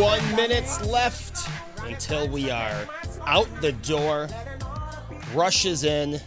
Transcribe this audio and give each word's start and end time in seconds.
Minutes 0.00 0.82
left 0.86 1.46
until 1.82 2.26
we 2.26 2.50
are 2.50 2.88
out 3.26 3.46
the 3.60 3.72
door. 3.72 4.28
Rushes 5.34 5.84
in, 5.84 6.18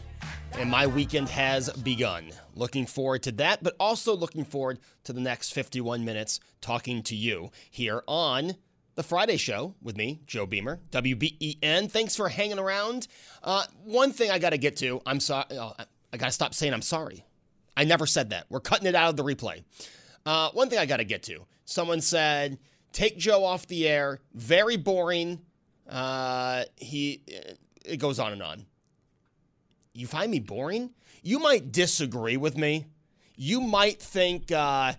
and 0.60 0.70
my 0.70 0.86
weekend 0.86 1.28
has 1.30 1.72
begun. 1.72 2.30
Looking 2.54 2.86
forward 2.86 3.24
to 3.24 3.32
that, 3.32 3.64
but 3.64 3.76
also 3.80 4.16
looking 4.16 4.46
forward 4.46 4.78
to 5.06 5.14
the 5.14 5.22
next 5.22 5.54
51 5.54 6.06
minutes 6.06 6.40
talking 6.62 7.02
to 7.02 7.16
you 7.16 7.50
here 7.72 8.04
on 8.08 8.58
the 8.94 9.02
Friday 9.02 9.38
show 9.38 9.74
with 9.82 9.98
me, 9.98 10.22
Joe 10.28 10.46
Beamer, 10.46 10.80
WBEN. 10.92 11.90
Thanks 11.90 12.16
for 12.16 12.30
hanging 12.30 12.60
around. 12.60 13.08
Uh, 13.42 13.66
one 13.86 14.12
thing 14.12 14.30
I 14.30 14.38
got 14.38 14.52
to 14.52 14.60
get 14.60 14.78
to, 14.78 15.02
I'm 15.04 15.20
sorry. 15.20 15.46
Oh, 15.52 15.74
I 16.14 16.18
got 16.18 16.28
to 16.28 16.32
stop 16.32 16.54
saying 16.54 16.76
I'm 16.76 16.84
sorry. 16.84 17.26
I 17.76 17.86
never 17.86 18.06
said 18.06 18.30
that. 18.30 18.46
We're 18.52 18.60
cutting 18.60 18.86
it 18.86 18.94
out 18.94 19.10
of 19.10 19.18
the 19.18 19.24
replay. 19.24 19.64
Uh, 20.28 20.52
one 20.52 20.70
thing 20.70 20.78
I 20.78 20.86
got 20.86 20.98
to 20.98 21.06
get 21.06 21.24
to. 21.24 21.48
Someone 21.66 22.02
said, 22.02 22.60
take 22.94 23.18
Joe 23.18 23.44
off 23.44 23.68
the 23.68 23.88
air. 23.88 24.22
Very 24.34 24.78
boring. 24.78 25.42
Uh, 25.90 26.64
he 26.78 27.24
it 27.84 27.98
goes 27.98 28.20
on 28.20 28.32
and 28.32 28.42
on. 28.42 28.66
You 29.94 30.08
find 30.08 30.32
me 30.32 30.40
boring? 30.40 30.92
You 31.22 31.40
might 31.40 31.72
disagree 31.72 32.38
with 32.38 32.58
me. 32.58 32.86
You 33.36 33.62
might 33.62 34.02
think 34.02 34.52
uh, 34.52 34.94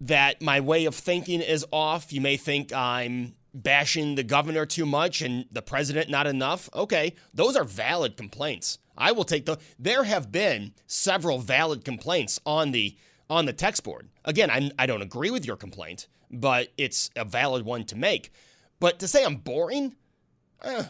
that 0.00 0.40
my 0.40 0.60
way 0.60 0.86
of 0.86 0.94
thinking 0.94 1.40
is 1.40 1.64
off. 1.70 2.12
You 2.12 2.20
may 2.20 2.36
think 2.36 2.72
I'm 2.72 3.34
bashing 3.54 4.14
the 4.14 4.22
governor 4.22 4.66
too 4.66 4.84
much 4.84 5.22
and 5.22 5.46
the 5.50 5.62
president 5.62 6.10
not 6.10 6.26
enough. 6.26 6.68
Okay, 6.74 7.14
those 7.32 7.56
are 7.56 7.64
valid 7.64 8.16
complaints. 8.16 8.78
I 8.96 9.12
will 9.12 9.24
take 9.24 9.46
the. 9.46 9.58
There 9.78 10.04
have 10.04 10.32
been 10.32 10.72
several 10.86 11.38
valid 11.38 11.84
complaints 11.84 12.40
on 12.46 12.72
the 12.72 12.96
on 13.28 13.46
the 13.46 13.52
text 13.52 13.84
board. 13.84 14.08
Again, 14.24 14.50
I'm, 14.50 14.70
I 14.78 14.86
don't 14.86 15.02
agree 15.02 15.30
with 15.30 15.46
your 15.46 15.56
complaint 15.56 16.08
but 16.30 16.72
it's 16.76 17.10
a 17.16 17.24
valid 17.24 17.64
one 17.64 17.84
to 17.84 17.96
make. 17.96 18.32
But 18.80 18.98
to 19.00 19.08
say 19.08 19.24
I'm 19.24 19.36
boring, 19.36 19.94
eh, 20.62 20.84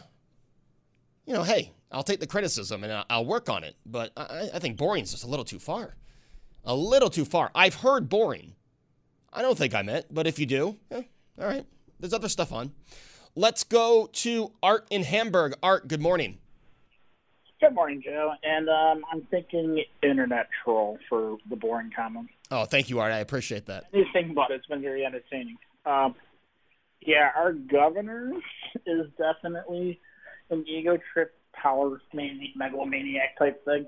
you 1.25 1.33
know, 1.33 1.43
hey, 1.43 1.73
I'll 1.91 2.03
take 2.03 2.19
the 2.19 2.27
criticism 2.27 2.83
and 2.83 3.05
I'll 3.09 3.25
work 3.25 3.49
on 3.49 3.63
it. 3.63 3.75
But 3.85 4.11
I, 4.17 4.49
I 4.53 4.59
think 4.59 4.77
boring 4.77 5.03
is 5.03 5.11
just 5.11 5.23
a 5.23 5.27
little 5.27 5.45
too 5.45 5.59
far. 5.59 5.95
A 6.65 6.75
little 6.75 7.09
too 7.09 7.25
far. 7.25 7.51
I've 7.55 7.75
heard 7.75 8.09
boring. 8.09 8.55
I 9.31 9.41
don't 9.41 9.57
think 9.57 9.73
I 9.73 9.83
meant, 9.83 10.07
but 10.11 10.27
if 10.27 10.39
you 10.39 10.45
do, 10.45 10.77
eh, 10.91 11.03
all 11.39 11.47
right. 11.47 11.65
There's 11.99 12.13
other 12.13 12.29
stuff 12.29 12.51
on. 12.51 12.73
Let's 13.35 13.63
go 13.63 14.09
to 14.13 14.51
Art 14.61 14.87
in 14.89 15.03
Hamburg. 15.03 15.53
Art, 15.63 15.87
good 15.87 16.01
morning. 16.01 16.39
Good 17.59 17.73
morning, 17.73 18.03
Joe. 18.03 18.33
And 18.43 18.69
um, 18.69 19.03
I'm 19.11 19.21
thinking 19.31 19.83
internet 20.03 20.47
troll 20.63 20.99
for 21.09 21.37
the 21.49 21.55
boring 21.55 21.91
comment. 21.95 22.29
Oh, 22.51 22.65
thank 22.65 22.89
you, 22.89 22.99
Art. 22.99 23.11
I 23.11 23.19
appreciate 23.19 23.65
that. 23.65 23.85
Anything 23.93 24.31
about 24.31 24.51
it. 24.51 24.55
It's 24.55 24.67
been 24.67 24.81
very 24.81 25.03
entertaining. 25.03 25.57
Um, 25.85 26.13
yeah, 27.01 27.29
our 27.35 27.53
governor 27.53 28.31
is 28.85 29.07
definitely 29.17 29.99
an 30.49 30.65
ego 30.67 30.97
trip, 31.13 31.33
power 31.53 31.99
maniac, 32.13 32.55
megalomaniac 32.55 33.37
type 33.39 33.63
thing. 33.65 33.87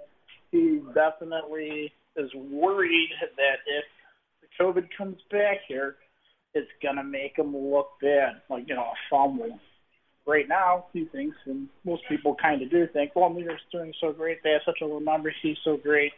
He 0.52 0.82
definitely 0.96 1.94
is 2.16 2.34
worried 2.34 3.10
that 3.38 3.60
if 3.68 3.86
the 4.42 4.64
COVID 4.64 4.88
comes 4.98 5.18
back 5.30 5.58
here, 5.68 5.98
it's 6.56 6.70
gonna 6.82 7.04
make 7.04 7.38
him 7.38 7.56
look 7.56 7.92
bad, 8.02 8.42
like 8.50 8.68
you 8.68 8.76
know, 8.76 8.82
a 8.82 8.96
fumble. 9.10 9.60
Right 10.30 10.48
now, 10.48 10.86
he 10.94 11.06
thinks, 11.06 11.36
and 11.48 11.68
most 11.84 12.04
people 12.08 12.36
kind 12.40 12.62
of 12.62 12.70
do 12.70 12.86
think, 12.94 13.16
well, 13.16 13.36
York's 13.36 13.64
doing 13.72 13.92
so 14.00 14.14
great. 14.14 14.38
They 14.44 14.52
have 14.52 14.62
such 14.64 14.78
a 14.84 14.86
low 14.86 15.00
number. 15.00 15.34
He's 15.42 15.58
so 15.64 15.76
great. 15.76 16.12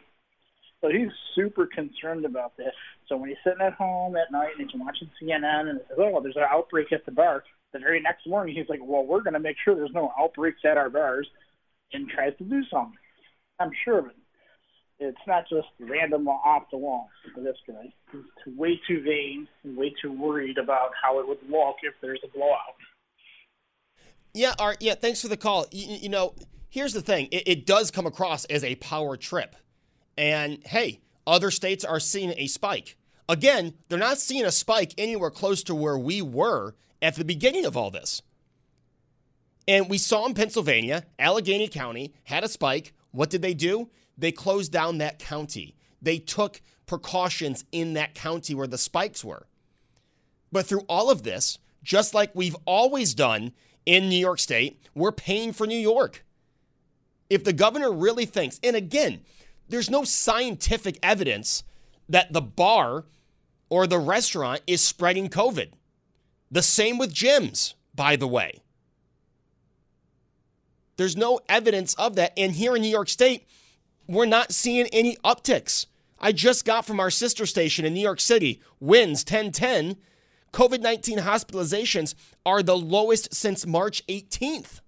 So 0.82 0.88
he's 0.90 1.08
super 1.34 1.66
concerned 1.66 2.26
about 2.26 2.54
this. 2.58 2.74
So 3.08 3.16
when 3.16 3.30
he's 3.30 3.38
sitting 3.42 3.64
at 3.64 3.72
home 3.72 4.16
at 4.16 4.30
night 4.30 4.50
and 4.58 4.70
he's 4.70 4.78
watching 4.78 5.08
CNN 5.16 5.70
and 5.70 5.80
says, 5.88 5.96
"Oh, 5.98 6.20
there's 6.20 6.36
an 6.36 6.42
outbreak 6.46 6.92
at 6.92 7.06
the 7.06 7.10
bar," 7.10 7.42
the 7.72 7.78
very 7.78 8.02
next 8.02 8.26
morning 8.26 8.54
he's 8.54 8.68
like, 8.68 8.80
"Well, 8.82 9.06
we're 9.06 9.22
going 9.22 9.32
to 9.32 9.40
make 9.40 9.56
sure 9.64 9.74
there's 9.74 9.94
no 9.94 10.12
outbreaks 10.18 10.60
at 10.66 10.76
our 10.76 10.90
bars," 10.90 11.26
and 11.94 12.06
tries 12.10 12.36
to 12.36 12.44
do 12.44 12.62
something. 12.64 12.98
I'm 13.60 13.72
sure 13.82 14.00
of 14.00 14.06
it. 14.08 14.16
It's 14.98 15.26
not 15.26 15.48
just 15.48 15.68
random 15.80 16.28
off 16.28 16.68
the 16.70 16.76
wall 16.76 17.08
for 17.34 17.40
this 17.40 17.56
guy. 17.66 17.90
He's 18.12 18.56
way 18.58 18.78
too 18.86 19.00
vain 19.00 19.48
and 19.64 19.74
way 19.74 19.94
too 20.02 20.12
worried 20.12 20.58
about 20.58 20.90
how 21.00 21.18
it 21.20 21.26
would 21.26 21.42
look 21.48 21.76
if 21.82 21.94
there's 22.02 22.20
a 22.24 22.28
blowout. 22.28 22.76
Yeah. 24.34 24.54
Yeah, 24.80 24.94
thanks 24.94 25.22
for 25.22 25.28
the 25.28 25.36
call. 25.36 25.66
You, 25.70 25.96
you 26.02 26.08
know, 26.08 26.34
here's 26.68 26.92
the 26.92 27.02
thing: 27.02 27.28
it, 27.30 27.42
it 27.46 27.66
does 27.66 27.90
come 27.90 28.06
across 28.06 28.44
as 28.46 28.64
a 28.64 28.74
power 28.76 29.16
trip. 29.16 29.56
And 30.16 30.62
hey, 30.66 31.00
other 31.26 31.50
states 31.50 31.84
are 31.84 32.00
seeing 32.00 32.34
a 32.36 32.46
spike. 32.46 32.96
Again, 33.28 33.74
they're 33.88 33.98
not 33.98 34.18
seeing 34.18 34.44
a 34.44 34.52
spike 34.52 34.92
anywhere 34.98 35.30
close 35.30 35.62
to 35.64 35.74
where 35.74 35.96
we 35.96 36.20
were 36.20 36.74
at 37.00 37.14
the 37.14 37.24
beginning 37.24 37.64
of 37.64 37.76
all 37.76 37.90
this. 37.90 38.22
And 39.68 39.88
we 39.88 39.98
saw 39.98 40.26
in 40.26 40.34
Pennsylvania, 40.34 41.04
Allegheny 41.18 41.68
County 41.68 42.12
had 42.24 42.44
a 42.44 42.48
spike. 42.48 42.92
What 43.12 43.30
did 43.30 43.42
they 43.42 43.54
do? 43.54 43.90
They 44.18 44.32
closed 44.32 44.72
down 44.72 44.98
that 44.98 45.18
county. 45.18 45.76
They 46.00 46.18
took 46.18 46.60
precautions 46.86 47.64
in 47.70 47.94
that 47.94 48.14
county 48.14 48.54
where 48.54 48.66
the 48.66 48.78
spikes 48.78 49.24
were. 49.24 49.46
But 50.50 50.66
through 50.66 50.84
all 50.88 51.10
of 51.10 51.22
this, 51.22 51.58
just 51.82 52.12
like 52.12 52.32
we've 52.34 52.56
always 52.66 53.14
done 53.14 53.52
in 53.86 54.08
New 54.08 54.16
York 54.16 54.38
State, 54.38 54.80
we're 54.94 55.12
paying 55.12 55.52
for 55.52 55.66
New 55.66 55.78
York. 55.78 56.24
If 57.30 57.44
the 57.44 57.52
governor 57.52 57.90
really 57.90 58.26
thinks, 58.26 58.60
and 58.62 58.76
again, 58.76 59.22
there's 59.68 59.90
no 59.90 60.04
scientific 60.04 60.98
evidence 61.02 61.62
that 62.08 62.32
the 62.32 62.42
bar 62.42 63.04
or 63.70 63.86
the 63.86 63.98
restaurant 63.98 64.60
is 64.66 64.82
spreading 64.82 65.28
COVID. 65.28 65.70
The 66.50 66.62
same 66.62 66.98
with 66.98 67.14
gyms, 67.14 67.74
by 67.94 68.16
the 68.16 68.28
way. 68.28 68.60
There's 70.96 71.16
no 71.16 71.40
evidence 71.48 71.94
of 71.94 72.14
that. 72.16 72.32
And 72.36 72.52
here 72.52 72.76
in 72.76 72.82
New 72.82 72.88
York 72.88 73.08
State, 73.08 73.46
we're 74.06 74.26
not 74.26 74.52
seeing 74.52 74.86
any 74.88 75.16
upticks. 75.24 75.86
I 76.20 76.32
just 76.32 76.64
got 76.64 76.84
from 76.84 77.00
our 77.00 77.10
sister 77.10 77.46
station 77.46 77.84
in 77.84 77.94
New 77.94 78.00
York 78.00 78.20
City, 78.20 78.60
WINS 78.78 79.24
1010. 79.24 79.96
COVID 80.52 80.80
19 80.80 81.18
hospitalizations 81.18 82.14
are 82.44 82.62
the 82.62 82.76
lowest 82.76 83.34
since 83.34 83.66
March 83.66 84.06
18th. 84.06 84.80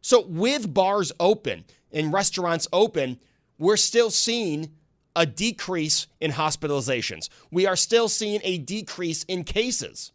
So, 0.00 0.24
with 0.26 0.72
bars 0.72 1.12
open 1.20 1.64
and 1.92 2.12
restaurants 2.12 2.66
open, 2.72 3.18
we're 3.58 3.76
still 3.76 4.10
seeing 4.10 4.70
a 5.14 5.26
decrease 5.26 6.06
in 6.20 6.30
hospitalizations. 6.30 7.28
We 7.50 7.66
are 7.66 7.76
still 7.76 8.08
seeing 8.08 8.40
a 8.44 8.58
decrease 8.58 9.24
in 9.24 9.44
cases. 9.44 10.12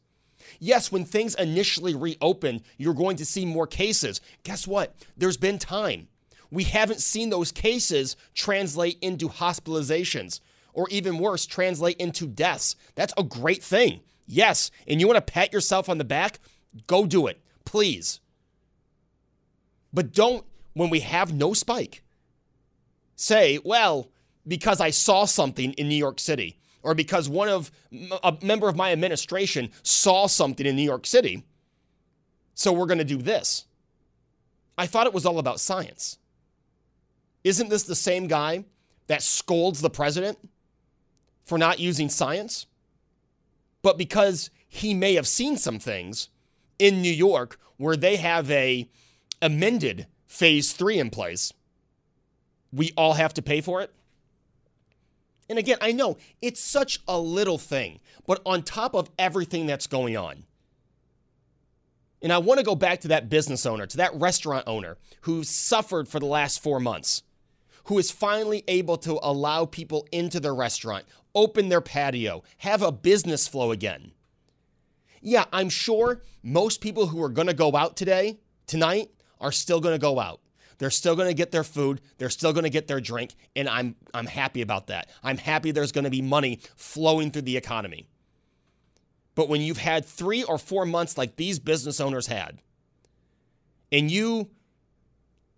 Yes, 0.60 0.92
when 0.92 1.06
things 1.06 1.36
initially 1.36 1.94
reopen, 1.94 2.62
you're 2.78 2.94
going 2.94 3.18
to 3.18 3.26
see 3.26 3.46
more 3.46 3.68
cases. 3.68 4.22
Guess 4.44 4.68
what? 4.68 4.96
There's 5.18 5.38
been 5.38 5.60
time. 5.60 6.08
We 6.52 6.64
haven't 6.64 7.02
seen 7.02 7.30
those 7.30 7.52
cases 7.52 8.16
translate 8.34 8.98
into 9.02 9.28
hospitalizations 9.28 10.40
or 10.74 10.88
even 10.90 11.18
worse, 11.18 11.46
translate 11.46 11.98
into 11.98 12.28
deaths. 12.28 12.76
That's 12.96 13.14
a 13.18 13.24
great 13.24 13.64
thing. 13.64 14.02
Yes. 14.26 14.72
And 14.88 15.00
you 15.00 15.08
want 15.08 15.26
to 15.26 15.34
pat 15.34 15.54
yourself 15.54 15.90
on 15.90 15.98
the 15.98 16.04
back? 16.04 16.40
Go 16.88 17.06
do 17.06 17.28
it, 17.28 17.40
please. 17.66 18.20
But 19.94 20.12
don't, 20.14 20.46
when 20.74 20.90
we 20.90 21.02
have 21.02 21.34
no 21.34 21.54
spike, 21.54 22.04
say, 23.16 23.60
well, 23.64 24.10
because 24.48 24.82
I 24.82 24.90
saw 24.90 25.26
something 25.26 25.74
in 25.74 25.88
New 25.88 25.96
York 25.96 26.20
City 26.20 26.58
or 26.82 26.94
because 26.94 27.30
one 27.30 27.48
of 27.48 27.72
a 28.24 28.38
member 28.42 28.68
of 28.68 28.76
my 28.76 28.92
administration 28.92 29.70
saw 29.84 30.28
something 30.28 30.66
in 30.66 30.76
New 30.76 30.84
York 30.84 31.06
City. 31.06 31.44
So 32.56 32.74
we're 32.74 32.88
going 32.88 32.98
to 32.98 33.04
do 33.04 33.18
this. 33.18 33.66
I 34.78 34.88
thought 34.88 35.08
it 35.08 35.14
was 35.14 35.26
all 35.26 35.40
about 35.40 35.60
science. 35.60 36.18
Isn't 37.44 37.70
this 37.70 37.84
the 37.84 37.96
same 37.96 38.28
guy 38.28 38.66
that 39.08 39.22
scolds 39.22 39.82
the 39.82 39.90
president 39.90 40.38
for 41.46 41.58
not 41.58 41.80
using 41.80 42.10
science? 42.10 42.66
But 43.84 44.00
because 44.00 44.50
he 44.68 44.96
may 44.96 45.14
have 45.14 45.28
seen 45.28 45.58
some 45.58 45.78
things 45.78 46.30
in 46.80 47.04
New 47.04 47.12
York 47.12 47.60
where 47.78 47.96
they 47.96 48.16
have 48.16 48.50
a 48.50 48.90
amended 49.42 50.08
phase 50.26 50.74
3 50.74 50.98
in 50.98 51.10
place, 51.12 51.54
we 52.72 52.92
all 52.98 53.14
have 53.14 53.36
to 53.36 53.44
pay 53.44 53.62
for 53.62 53.82
it? 53.82 53.94
And 55.50 55.60
again, 55.60 55.78
I 55.82 55.92
know 55.92 56.18
it's 56.42 56.62
such 56.62 57.02
a 57.08 57.20
little 57.20 57.60
thing, 57.60 58.00
but 58.26 58.42
on 58.46 58.64
top 58.64 58.96
of 58.96 59.12
everything 59.20 59.68
that's 59.68 59.86
going 59.86 60.18
on, 60.18 60.46
and 62.22 62.32
I 62.32 62.38
want 62.38 62.60
to 62.60 62.66
go 62.66 62.76
back 62.76 63.02
to 63.02 63.10
that 63.10 63.30
business 63.30 63.66
owner, 63.66 63.86
to 63.86 63.98
that 63.98 64.16
restaurant 64.16 64.64
owner 64.66 64.98
who 65.22 65.44
suffered 65.44 66.08
for 66.08 66.22
the 66.22 66.26
last 66.26 66.64
four 66.64 66.80
months, 66.80 67.22
who 67.86 67.98
is 67.98 68.12
finally 68.12 68.64
able 68.68 68.98
to 68.98 69.20
allow 69.22 69.66
people 69.66 70.08
into 70.12 70.40
their 70.40 70.56
restaurant, 70.56 71.06
open 71.36 71.70
their 71.70 71.82
patio, 71.82 72.44
have 72.60 72.82
a 72.82 72.92
business 72.92 73.48
flow 73.48 73.72
again. 73.72 74.12
Yeah, 75.22 75.46
I'm 75.54 75.70
sure 75.70 76.22
most 76.42 76.82
people 76.82 77.08
who 77.08 77.22
are 77.24 77.30
going 77.30 77.48
to 77.48 77.54
go 77.54 77.76
out 77.76 77.96
today, 77.96 78.40
tonight, 78.68 79.10
are 79.40 79.52
still 79.52 79.80
going 79.80 79.96
to 79.96 80.00
go 80.00 80.20
out. 80.20 80.42
They're 80.78 80.90
still 80.90 81.16
going 81.16 81.30
to 81.30 81.34
get 81.34 81.52
their 81.52 81.64
food, 81.64 82.02
they're 82.18 82.30
still 82.30 82.52
going 82.52 82.64
to 82.64 82.70
get 82.70 82.88
their 82.88 83.00
drink, 83.00 83.36
and 83.56 83.70
I'm 83.70 83.96
I'm 84.14 84.26
happy 84.26 84.62
about 84.62 84.88
that. 84.88 85.10
I'm 85.24 85.38
happy 85.38 85.72
there's 85.72 85.92
going 85.92 86.04
to 86.04 86.10
be 86.10 86.22
money 86.22 86.60
flowing 86.76 87.32
through 87.32 87.44
the 87.44 87.58
economy. 87.58 88.08
But 89.36 89.50
when 89.50 89.62
you've 89.62 89.78
had 89.78 90.06
3 90.06 90.44
or 90.44 90.58
4 90.58 90.86
months 90.86 91.18
like 91.18 91.38
these 91.38 91.60
business 91.60 92.00
owners 92.00 92.28
had, 92.28 92.60
and 93.92 94.12
you 94.12 94.50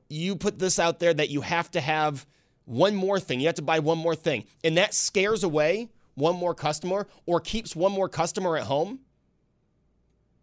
you 0.09 0.35
put 0.35 0.59
this 0.59 0.79
out 0.79 0.99
there 0.99 1.13
that 1.13 1.29
you 1.29 1.41
have 1.41 1.71
to 1.71 1.81
have 1.81 2.25
one 2.65 2.95
more 2.95 3.19
thing, 3.19 3.39
you 3.39 3.47
have 3.47 3.55
to 3.55 3.61
buy 3.61 3.79
one 3.79 3.97
more 3.97 4.15
thing, 4.15 4.45
and 4.63 4.77
that 4.77 4.93
scares 4.93 5.43
away 5.43 5.89
one 6.15 6.35
more 6.35 6.55
customer 6.55 7.07
or 7.25 7.39
keeps 7.39 7.75
one 7.75 7.91
more 7.91 8.09
customer 8.09 8.57
at 8.57 8.63
home. 8.63 8.99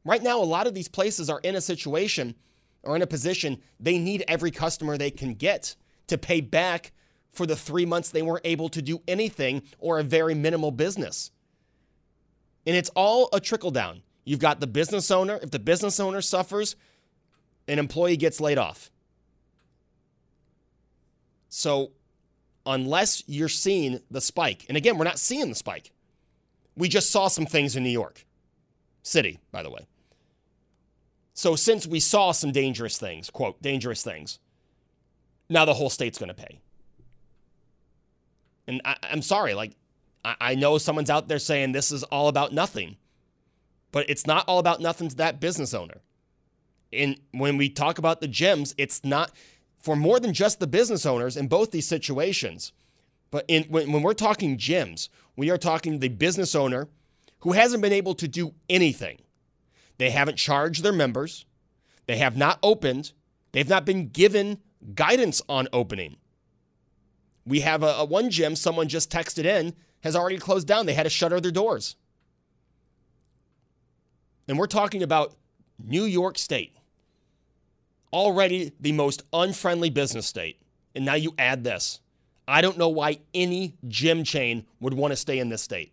Right 0.05 0.23
now, 0.23 0.41
a 0.41 0.45
lot 0.45 0.67
of 0.67 0.75
these 0.75 0.89
places 0.89 1.31
are 1.31 1.41
in 1.41 1.57
a 1.57 1.61
situation 1.61 2.35
are 2.85 2.97
in 2.97 3.03
a 3.03 3.07
position 3.07 3.59
they 3.79 3.99
need 3.99 4.25
every 4.27 4.51
customer 4.51 4.99
they 4.99 5.11
can 5.11 5.35
get 5.35 5.77
to 6.09 6.19
pay 6.19 6.41
back 6.41 6.93
for 7.33 7.47
the 7.47 7.57
three 7.57 7.87
months 7.87 8.11
they 8.11 8.23
weren't 8.23 8.45
able 8.45 8.69
to 8.69 8.83
do 8.83 9.01
anything 9.09 9.63
or 9.79 9.99
a 9.99 10.03
very 10.03 10.35
minimal 10.35 10.71
business. 10.71 11.31
And 12.67 12.77
it's 12.77 12.91
all 12.91 13.29
a 13.33 13.41
trickle 13.41 13.71
down. 13.71 14.03
You've 14.25 14.41
got 14.41 14.61
the 14.61 14.67
business 14.67 15.11
owner. 15.11 15.39
If 15.43 15.51
the 15.51 15.59
business 15.59 15.99
owner 15.99 16.21
suffers, 16.21 16.77
an 17.67 17.79
employee 17.79 18.17
gets 18.17 18.41
laid 18.41 18.59
off. 18.59 18.92
So, 21.55 21.91
unless 22.65 23.23
you're 23.27 23.51
seeing 23.51 24.01
the 24.11 24.23
spike, 24.23 24.65
and 24.69 24.77
again, 24.79 24.97
we're 24.97 25.05
not 25.05 25.19
seeing 25.19 25.51
the 25.51 25.55
spike, 25.55 25.93
we 26.79 26.89
just 26.89 27.11
saw 27.11 27.29
some 27.29 27.45
things 27.45 27.77
in 27.77 27.83
New 27.83 27.91
York 27.91 28.25
City, 29.03 29.39
by 29.51 29.63
the 29.63 29.69
way. 29.69 29.87
So 31.35 31.55
since 31.55 31.87
we 31.87 32.01
saw 32.01 32.33
some 32.33 32.53
dangerous 32.53 32.97
things, 32.97 33.29
quote, 33.29 33.61
dangerous 33.61 34.03
things, 34.03 34.39
now 35.51 35.67
the 35.67 35.75
whole 35.75 35.91
state's 35.91 36.17
going 36.17 36.29
to 36.29 36.35
pay. 36.35 36.63
And 38.67 38.81
I, 38.87 38.97
am 39.03 39.21
sorry, 39.21 39.53
like, 39.53 39.73
I, 40.25 40.37
I 40.41 40.55
know 40.55 40.79
someone's 40.79 41.11
out 41.11 41.29
there 41.29 41.39
saying 41.39 41.73
this 41.73 41.93
is 41.93 42.03
all 42.05 42.29
about 42.29 42.55
nothing, 42.55 42.97
but 43.91 44.09
it's 44.09 44.27
not 44.27 44.47
all 44.49 44.59
about 44.59 44.81
nothing 44.81 45.11
to 45.11 45.17
that 45.17 45.39
business 45.39 45.75
owner. 45.75 46.01
And 46.95 47.21
when 47.33 47.59
we 47.59 47.69
talk 47.69 47.99
about 47.99 48.23
the 48.23 48.29
gyms, 48.29 48.75
it's 48.79 49.05
not 49.05 49.33
for 49.83 49.95
more 49.95 50.19
than 50.19 50.33
just 50.33 50.61
the 50.61 50.67
business 50.67 51.05
owners 51.05 51.37
in 51.37 51.49
both 51.49 51.71
these 51.71 51.87
situations. 51.87 52.73
But 53.31 53.45
in, 53.49 53.65
when, 53.65 53.93
when 53.93 54.03
we're 54.03 54.15
talking 54.15 54.57
gyms, 54.57 55.09
we 55.37 55.51
are 55.51 55.59
talking 55.59 55.99
the 55.99 56.09
business 56.09 56.55
owner 56.55 56.89
who 57.41 57.53
hasn't 57.53 57.83
been 57.83 57.93
able 57.93 58.15
to 58.15 58.29
do 58.29 58.55
anything 58.71 59.19
they 60.03 60.11
haven't 60.11 60.37
charged 60.37 60.83
their 60.83 60.93
members. 60.93 61.45
They 62.07 62.17
have 62.17 62.37
not 62.37 62.59
opened. 62.61 63.13
They've 63.53 63.69
not 63.69 63.85
been 63.85 64.09
given 64.09 64.59
guidance 64.95 65.41
on 65.49 65.69
opening. 65.73 66.17
We 67.47 67.61
have 67.61 67.85
a, 67.85 67.95
a, 67.99 68.05
one 68.05 68.29
gym, 68.29 68.57
someone 68.57 68.89
just 68.89 69.13
texted 69.13 69.45
in, 69.45 69.75
has 70.01 70.17
already 70.17 70.39
closed 70.39 70.67
down. 70.67 70.87
They 70.87 70.95
had 70.95 71.05
to 71.05 71.09
shutter 71.09 71.41
their 71.41 71.53
doors. 71.53 71.95
And 74.49 74.59
we're 74.59 74.67
talking 74.67 75.05
about 75.05 75.37
New 75.79 76.03
York 76.03 76.37
State, 76.37 76.75
already 78.13 78.73
the 78.81 78.93
most 78.93 79.23
unfriendly 79.33 79.91
business 79.91 80.27
state. 80.27 80.61
And 80.95 81.05
now 81.05 81.15
you 81.15 81.35
add 81.39 81.65
this. 81.65 82.01
I 82.47 82.61
don't 82.61 82.79
know 82.79 82.89
why 82.89 83.21
any 83.33 83.75
gym 83.89 84.25
chain 84.25 84.67
would 84.81 84.95
want 84.95 85.13
to 85.13 85.17
stay 85.17 85.39
in 85.39 85.49
this 85.49 85.63
state. 85.63 85.93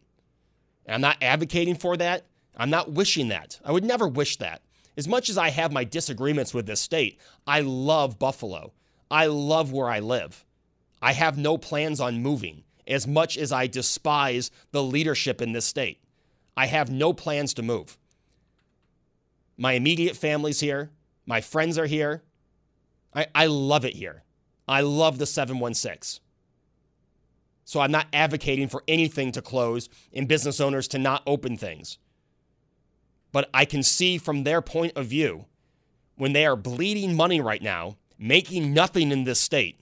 And 0.86 0.96
I'm 0.96 1.02
not 1.02 1.18
advocating 1.22 1.76
for 1.76 1.96
that. 1.98 2.26
I'm 2.58 2.70
not 2.70 2.92
wishing 2.92 3.30
that. 3.30 3.60
I 3.64 3.72
would 3.72 3.86
never 3.86 4.08
wish 4.08 4.38
that. 4.38 4.62
As 4.98 5.08
much 5.08 5.30
as 5.30 5.38
I 5.38 5.50
have 5.50 5.72
my 5.72 5.86
disagreements 5.86 6.54
with 6.54 6.66
this 6.66 6.82
state, 6.82 7.20
I 7.48 7.62
love 7.62 8.20
Buffalo. 8.20 8.74
I 9.10 9.28
love 9.28 9.72
where 9.72 9.90
I 9.90 10.00
live. 10.00 10.44
I 11.02 11.14
have 11.14 11.38
no 11.38 11.58
plans 11.58 12.02
on 12.02 12.22
moving, 12.22 12.64
as 12.86 13.08
much 13.08 13.38
as 13.38 13.54
I 13.54 13.68
despise 13.68 14.52
the 14.72 14.84
leadership 14.84 15.42
in 15.42 15.54
this 15.54 15.66
state. 15.66 16.04
I 16.58 16.66
have 16.66 16.92
no 16.92 17.14
plans 17.14 17.54
to 17.54 17.62
move. 17.62 17.98
My 19.58 19.74
immediate 19.74 20.18
family's 20.18 20.60
here. 20.60 20.92
My 21.30 21.42
friends 21.42 21.78
are 21.78 21.86
here. 21.86 22.24
I, 23.14 23.28
I 23.36 23.46
love 23.46 23.86
it 23.86 23.94
here. 23.94 24.24
I 24.68 24.82
love 24.82 25.20
the 25.20 25.28
716. 25.28 26.24
So 27.66 27.80
I'm 27.80 27.92
not 27.92 28.08
advocating 28.12 28.68
for 28.68 28.84
anything 28.88 29.32
to 29.34 29.42
close 29.44 29.90
and 30.12 30.28
business 30.28 30.60
owners 30.60 30.88
to 30.88 30.98
not 30.98 31.22
open 31.28 31.56
things. 31.56 32.00
But 33.32 33.48
I 33.54 33.66
can 33.66 33.84
see 33.84 34.18
from 34.18 34.44
their 34.44 34.60
point 34.60 34.94
of 34.96 35.06
view, 35.06 35.46
when 36.16 36.34
they 36.34 36.48
are 36.48 36.56
bleeding 36.56 37.16
money 37.16 37.42
right 37.42 37.62
now, 37.62 37.98
making 38.18 38.74
nothing 38.74 39.12
in 39.12 39.24
this 39.24 39.40
state, 39.40 39.82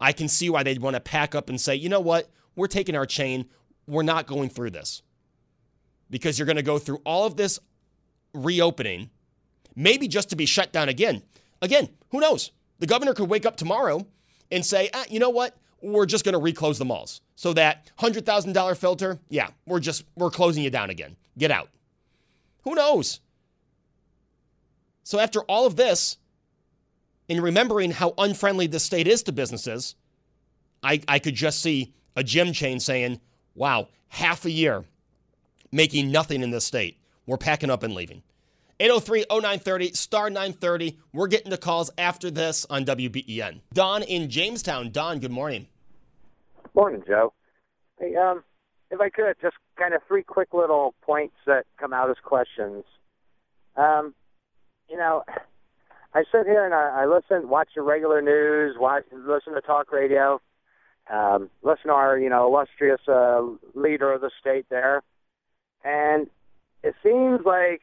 I 0.00 0.12
can 0.12 0.28
see 0.28 0.48
why 0.48 0.62
they'd 0.62 0.80
want 0.80 0.94
to 0.94 1.00
pack 1.00 1.34
up 1.34 1.50
and 1.50 1.60
say, 1.60 1.74
you 1.74 1.90
know 1.90 2.00
what? 2.00 2.30
We're 2.56 2.68
taking 2.68 2.96
our 2.96 3.04
chain. 3.04 3.50
We're 3.86 4.02
not 4.02 4.26
going 4.26 4.48
through 4.48 4.70
this. 4.70 5.02
Because 6.08 6.38
you're 6.38 6.46
going 6.46 6.56
to 6.56 6.62
go 6.62 6.78
through 6.78 7.02
all 7.04 7.26
of 7.26 7.36
this 7.36 7.58
reopening, 8.32 9.10
maybe 9.78 10.08
just 10.08 10.28
to 10.30 10.36
be 10.36 10.44
shut 10.44 10.72
down 10.72 10.88
again. 10.88 11.22
Again, 11.62 11.88
who 12.10 12.20
knows? 12.20 12.50
The 12.80 12.86
governor 12.86 13.14
could 13.14 13.30
wake 13.30 13.46
up 13.46 13.56
tomorrow 13.56 14.06
and 14.50 14.66
say, 14.66 14.90
ah, 14.92 15.04
you 15.08 15.20
know 15.20 15.30
what? 15.30 15.56
We're 15.80 16.04
just 16.04 16.24
going 16.24 16.32
to 16.32 16.40
reclose 16.40 16.78
the 16.78 16.84
malls. 16.84 17.20
So 17.36 17.52
that 17.52 17.90
$100,000 17.98 18.76
filter, 18.76 19.20
yeah, 19.28 19.48
we're 19.66 19.80
just, 19.80 20.04
we're 20.16 20.30
closing 20.30 20.64
you 20.64 20.70
down 20.70 20.90
again. 20.90 21.16
Get 21.38 21.52
out. 21.52 21.70
Who 22.64 22.74
knows? 22.74 23.20
So 25.04 25.20
after 25.20 25.42
all 25.42 25.64
of 25.64 25.76
this, 25.76 26.18
in 27.28 27.40
remembering 27.40 27.92
how 27.92 28.14
unfriendly 28.18 28.66
the 28.66 28.80
state 28.80 29.06
is 29.06 29.22
to 29.24 29.32
businesses, 29.32 29.94
I, 30.82 31.00
I 31.06 31.20
could 31.20 31.34
just 31.34 31.62
see 31.62 31.94
a 32.16 32.24
gym 32.24 32.52
chain 32.52 32.80
saying, 32.80 33.20
wow, 33.54 33.88
half 34.08 34.44
a 34.44 34.50
year 34.50 34.84
making 35.70 36.10
nothing 36.10 36.42
in 36.42 36.50
this 36.50 36.64
state. 36.64 36.98
We're 37.26 37.36
packing 37.36 37.70
up 37.70 37.82
and 37.82 37.94
leaving. 37.94 38.22
803 38.80 39.24
0930, 39.30 39.92
star 39.94 40.30
930. 40.30 40.98
We're 41.12 41.26
getting 41.26 41.50
the 41.50 41.58
calls 41.58 41.90
after 41.98 42.30
this 42.30 42.64
on 42.70 42.84
WBEN. 42.84 43.60
Don 43.74 44.04
in 44.04 44.30
Jamestown. 44.30 44.90
Don, 44.90 45.18
good 45.18 45.32
morning. 45.32 45.66
Morning, 46.74 47.02
Joe. 47.04 47.32
Hey, 47.98 48.14
um, 48.14 48.44
if 48.92 49.00
I 49.00 49.08
could, 49.08 49.34
just 49.42 49.56
kind 49.76 49.94
of 49.94 50.02
three 50.06 50.22
quick 50.22 50.54
little 50.54 50.94
points 51.02 51.34
that 51.46 51.66
come 51.76 51.92
out 51.92 52.08
as 52.08 52.16
questions. 52.22 52.84
Um, 53.76 54.14
you 54.88 54.96
know, 54.96 55.24
I 56.14 56.22
sit 56.30 56.46
here 56.46 56.64
and 56.64 56.72
I, 56.72 57.02
I 57.02 57.06
listen, 57.06 57.48
watch 57.48 57.70
the 57.74 57.82
regular 57.82 58.22
news, 58.22 58.76
watch, 58.78 59.02
listen 59.12 59.54
to 59.54 59.60
talk 59.60 59.90
radio, 59.90 60.40
um, 61.10 61.50
listen 61.62 61.88
to 61.88 61.94
our, 61.94 62.16
you 62.16 62.30
know, 62.30 62.46
illustrious 62.46 63.00
uh, 63.08 63.42
leader 63.74 64.12
of 64.12 64.20
the 64.20 64.30
state 64.40 64.66
there, 64.70 65.02
and 65.82 66.28
it 66.82 66.94
seems 67.02 67.40
like 67.44 67.82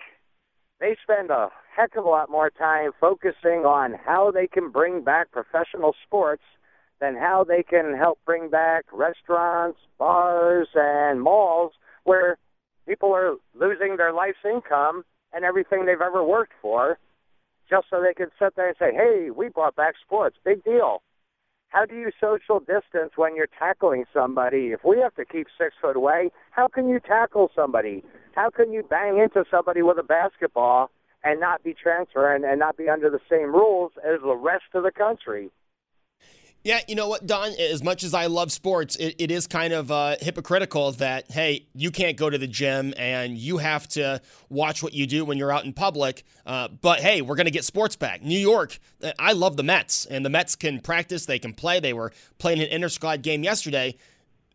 they 0.80 0.96
spend 1.04 1.30
a 1.30 1.50
heck 1.76 1.96
of 1.96 2.06
a 2.06 2.10
lot 2.10 2.30
more 2.30 2.50
time 2.50 2.92
focusing 3.00 3.66
on 3.66 3.94
how 4.06 4.32
they 4.32 4.48
can 4.48 4.70
bring 4.70 5.04
back 5.04 5.32
professional 5.32 5.94
sports 6.06 6.44
than 7.00 7.16
how 7.16 7.44
they 7.44 7.64
can 7.64 7.96
help 7.98 8.20
bring 8.26 8.50
back 8.50 8.86
restaurants, 8.92 9.80
bars, 9.98 10.68
and 10.76 11.22
malls 11.22 11.74
where 12.04 12.38
people 12.88 13.14
are 13.14 13.36
losing 13.54 13.98
their 13.98 14.14
life's 14.14 14.46
income 14.46 15.04
and 15.34 15.44
everything 15.44 15.86
they've 15.86 16.02
ever 16.02 16.24
worked 16.24 16.54
for 16.62 16.98
just 17.70 17.88
so 17.90 18.02
they 18.02 18.14
can 18.14 18.30
sit 18.40 18.56
there 18.56 18.68
and 18.68 18.78
say, 18.78 18.94
hey, 18.94 19.30
we 19.32 19.50
brought 19.50 19.76
back 19.76 19.96
sports. 20.04 20.38
Big 20.46 20.64
deal. 20.64 21.02
How 21.70 21.84
do 21.86 21.96
you 21.96 22.12
social 22.22 22.60
distance 22.60 23.14
when 23.16 23.36
you're 23.36 23.50
tackling 23.60 24.06
somebody? 24.14 24.68
If 24.68 24.82
we 24.86 25.00
have 25.00 25.16
to 25.16 25.26
keep 25.26 25.48
six 25.58 25.76
foot 25.82 25.98
away, 25.98 26.30
how 26.52 26.68
can 26.68 26.88
you 26.88 27.00
tackle 27.00 27.50
somebody? 27.54 28.04
How 28.36 28.50
can 28.50 28.74
you 28.74 28.84
bang 28.84 29.18
into 29.18 29.46
somebody 29.50 29.82
with 29.82 29.98
a 29.98 30.04
basketball 30.04 30.92
and 31.24 31.40
not 31.40 31.64
be 31.64 31.74
transferring 31.74 32.44
and 32.44 32.60
not 32.60 32.78
be 32.78 32.90
under 32.90 33.10
the 33.10 33.22
same 33.30 33.54
rules 33.54 33.94
as 34.06 34.20
the 34.22 34.36
rest 34.36 34.66
of 34.74 34.84
the 34.84 34.92
country? 34.92 35.50
Yeah, 36.66 36.80
you 36.88 36.96
know 36.96 37.08
what, 37.08 37.28
Don? 37.28 37.52
As 37.60 37.84
much 37.84 38.04
as 38.04 38.16
I 38.16 38.26
love 38.26 38.52
sports, 38.52 38.96
it, 38.96 39.16
it 39.20 39.30
is 39.30 39.46
kind 39.46 39.72
of 39.72 39.92
uh, 39.92 40.16
hypocritical 40.20 40.92
that, 40.94 41.32
hey, 41.32 41.68
you 41.76 41.92
can't 41.92 42.18
go 42.18 42.28
to 42.28 42.40
the 42.40 42.48
gym 42.48 42.92
and 42.98 43.38
you 43.38 43.60
have 43.60 43.88
to 43.90 44.20
watch 44.50 44.82
what 44.82 44.92
you 44.92 45.06
do 45.06 45.24
when 45.26 45.38
you're 45.38 45.52
out 45.52 45.64
in 45.64 45.74
public. 45.74 46.24
Uh, 46.44 46.68
but 46.68 47.00
hey, 47.02 47.22
we're 47.22 47.36
going 47.36 47.46
to 47.46 47.52
get 47.52 47.66
sports 47.66 47.96
back. 47.96 48.24
New 48.24 48.40
York, 48.40 48.80
I 49.20 49.34
love 49.34 49.58
the 49.58 49.64
Mets, 49.64 50.08
and 50.08 50.26
the 50.26 50.30
Mets 50.30 50.56
can 50.56 50.80
practice, 50.80 51.28
they 51.28 51.40
can 51.40 51.54
play. 51.54 51.80
They 51.80 51.94
were 51.94 52.12
playing 52.40 52.60
an 52.60 52.68
inter 52.68 52.90
squad 52.90 53.22
game 53.22 53.44
yesterday. 53.44 53.96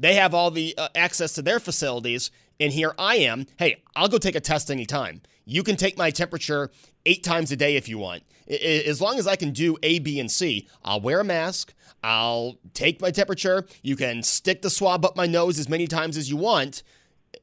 They 0.01 0.15
have 0.15 0.35
all 0.35 0.51
the 0.51 0.75
uh, 0.77 0.89
access 0.97 1.35
to 1.35 1.43
their 1.43 1.61
facilities, 1.61 2.33
and 2.61 2.73
here 2.73 2.95
I 2.99 3.17
am. 3.17 3.47
Hey, 3.59 3.83
I'll 3.97 4.09
go 4.09 4.19
take 4.19 4.37
a 4.37 4.41
test 4.41 4.71
anytime. 4.71 5.23
You 5.45 5.65
can 5.65 5.77
take 5.77 5.99
my 5.99 6.11
temperature 6.11 6.71
eight 7.07 7.25
times 7.25 7.51
a 7.51 7.57
day 7.57 7.77
if 7.77 7.89
you 7.89 7.99
want. 7.99 8.23
As 8.49 9.01
long 9.01 9.19
as 9.19 9.27
I 9.27 9.37
can 9.37 9.53
do 9.53 9.77
A, 9.83 9.99
B, 9.99 10.21
and 10.21 10.31
C, 10.31 10.69
I'll 10.85 11.01
wear 11.01 11.21
a 11.21 11.25
mask. 11.25 11.73
I'll 12.03 12.59
take 12.75 13.01
my 13.01 13.11
temperature. 13.11 13.67
You 13.83 13.97
can 13.97 14.23
stick 14.23 14.63
the 14.63 14.71
swab 14.71 15.05
up 15.05 15.17
my 15.17 15.27
nose 15.27 15.59
as 15.59 15.69
many 15.69 15.87
times 15.87 16.17
as 16.17 16.31
you 16.31 16.37
want 16.37 16.83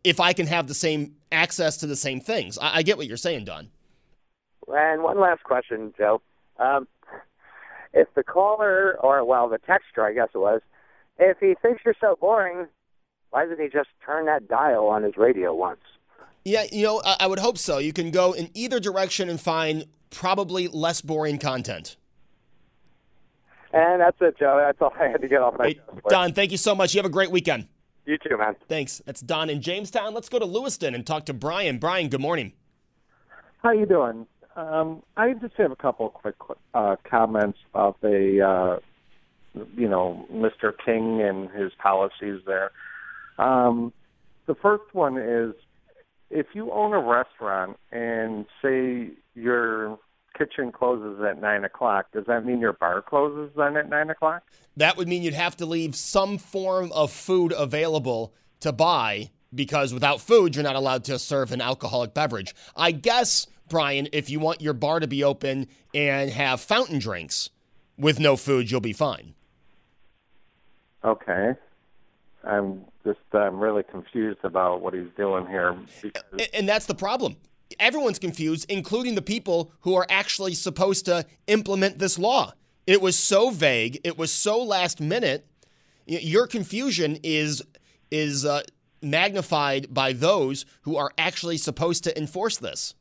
if 0.03 0.19
I 0.19 0.33
can 0.33 0.47
have 0.47 0.67
the 0.67 0.73
same 0.73 1.15
access 1.31 1.77
to 1.77 1.87
the 1.87 1.95
same 1.95 2.19
things. 2.19 2.57
I, 2.57 2.77
I 2.77 2.83
get 2.83 2.97
what 2.97 3.07
you're 3.07 3.17
saying, 3.17 3.45
Don. 3.45 3.69
And 4.67 5.01
one 5.01 5.19
last 5.19 5.43
question, 5.43 5.93
Joe. 5.97 6.21
Um, 6.59 6.87
if 7.93 8.07
the 8.15 8.23
caller, 8.23 8.97
or 8.99 9.23
well, 9.23 9.47
the 9.49 9.59
texter, 9.59 10.03
I 10.03 10.13
guess 10.13 10.29
it 10.33 10.39
was, 10.39 10.61
if 11.17 11.37
he 11.39 11.55
thinks 11.61 11.81
you're 11.85 11.95
so 11.99 12.17
boring, 12.19 12.67
why 13.31 13.45
didn't 13.45 13.63
he 13.63 13.69
just 13.69 13.89
turn 14.05 14.25
that 14.25 14.47
dial 14.47 14.87
on 14.87 15.03
his 15.03 15.17
radio 15.17 15.53
once? 15.53 15.81
Yeah, 16.45 16.63
you 16.71 16.83
know, 16.83 17.01
I, 17.03 17.17
I 17.21 17.27
would 17.27 17.39
hope 17.39 17.57
so. 17.57 17.77
You 17.77 17.93
can 17.93 18.11
go 18.11 18.33
in 18.33 18.49
either 18.53 18.79
direction 18.79 19.29
and 19.29 19.39
find 19.39 19.85
probably 20.09 20.67
less 20.67 21.01
boring 21.01 21.37
content. 21.37 21.97
And 23.73 24.01
that's 24.01 24.17
it, 24.21 24.37
Joe. 24.39 24.57
That's 24.57 24.81
all 24.81 24.93
I 24.99 25.09
had 25.09 25.21
to 25.21 25.27
get 25.27 25.41
off 25.41 25.55
my 25.57 25.67
hey, 25.67 25.79
Don, 26.07 26.33
thank 26.33 26.51
you 26.51 26.57
so 26.57 26.73
much. 26.73 26.93
You 26.93 26.99
have 26.99 27.05
a 27.05 27.09
great 27.09 27.31
weekend. 27.31 27.67
You 28.05 28.17
too, 28.17 28.37
man. 28.37 28.55
Thanks. 28.69 29.01
That's 29.05 29.19
Don 29.19 29.49
in 29.49 29.61
Jamestown. 29.61 30.13
Let's 30.13 30.29
go 30.29 30.39
to 30.39 30.45
Lewiston 30.45 30.95
and 30.95 31.05
talk 31.05 31.25
to 31.25 31.33
Brian. 31.33 31.77
Brian, 31.77 32.07
good 32.07 32.21
morning. 32.21 32.53
How 33.61 33.71
you 33.71 33.85
doing? 33.85 34.25
Um, 34.55 35.03
I 35.17 35.33
just 35.33 35.55
have 35.57 35.71
a 35.71 35.75
couple 35.75 36.07
of 36.07 36.13
quick 36.13 36.35
uh, 36.73 36.95
comments 37.03 37.59
about 37.73 37.99
the, 38.01 38.41
uh, 38.41 39.59
you 39.75 39.89
know, 39.89 40.25
Mr. 40.31 40.71
King 40.85 41.21
and 41.21 41.51
his 41.51 41.73
policies 41.77 42.39
there. 42.45 42.71
Um, 43.37 43.93
the 44.45 44.55
first 44.55 44.93
one 44.93 45.17
is 45.17 45.53
if 46.29 46.47
you 46.53 46.71
own 46.71 46.93
a 46.93 46.99
restaurant 46.99 47.77
and 47.91 48.45
say 48.61 49.11
you're 49.35 49.97
kitchen 50.37 50.71
closes 50.71 51.21
at 51.23 51.41
nine 51.41 51.63
o'clock, 51.63 52.11
does 52.11 52.25
that 52.27 52.45
mean 52.45 52.59
your 52.59 52.73
bar 52.73 53.01
closes 53.01 53.51
then 53.57 53.75
at 53.75 53.89
nine 53.89 54.09
o'clock? 54.09 54.43
That 54.75 54.97
would 54.97 55.07
mean 55.07 55.23
you'd 55.23 55.33
have 55.33 55.57
to 55.57 55.65
leave 55.65 55.95
some 55.95 56.37
form 56.37 56.91
of 56.91 57.11
food 57.11 57.53
available 57.57 58.33
to 58.59 58.71
buy 58.71 59.31
because 59.53 59.93
without 59.93 60.21
food, 60.21 60.55
you're 60.55 60.63
not 60.63 60.75
allowed 60.75 61.03
to 61.05 61.17
serve 61.17 61.51
an 61.51 61.61
alcoholic 61.61 62.13
beverage. 62.13 62.53
I 62.75 62.91
guess, 62.91 63.47
Brian, 63.69 64.07
if 64.13 64.29
you 64.29 64.39
want 64.39 64.61
your 64.61 64.73
bar 64.73 64.99
to 64.99 65.07
be 65.07 65.23
open 65.23 65.67
and 65.93 66.29
have 66.29 66.61
fountain 66.61 66.99
drinks 66.99 67.49
with 67.97 68.19
no 68.19 68.35
food, 68.35 68.69
you'll 68.69 68.81
be 68.81 68.93
fine. 68.93 69.33
Okay. 71.03 71.55
I'm 72.43 72.85
just 73.07 73.19
I'm 73.33 73.59
really 73.59 73.83
confused 73.83 74.39
about 74.43 74.81
what 74.81 74.93
he's 74.93 75.07
doing 75.15 75.47
here. 75.47 75.77
Because... 76.01 76.23
And 76.53 76.67
that's 76.67 76.85
the 76.85 76.95
problem 76.95 77.37
everyone's 77.79 78.19
confused, 78.19 78.65
including 78.69 79.15
the 79.15 79.21
people 79.21 79.71
who 79.81 79.95
are 79.95 80.05
actually 80.09 80.53
supposed 80.53 81.05
to 81.05 81.25
implement 81.47 81.99
this 81.99 82.17
law. 82.17 82.53
It 82.85 83.01
was 83.01 83.17
so 83.17 83.49
vague. 83.49 83.99
It 84.03 84.17
was 84.17 84.31
so 84.31 84.61
last 84.63 85.01
minute. 85.01 85.45
Your 86.05 86.47
confusion 86.47 87.17
is 87.23 87.61
is 88.09 88.45
uh, 88.45 88.61
magnified 89.01 89.93
by 89.93 90.13
those 90.13 90.65
who 90.83 90.95
are 90.95 91.11
actually 91.17 91.57
supposed 91.57 92.05
to 92.05 92.17
enforce 92.17 92.57
this. 92.57 92.95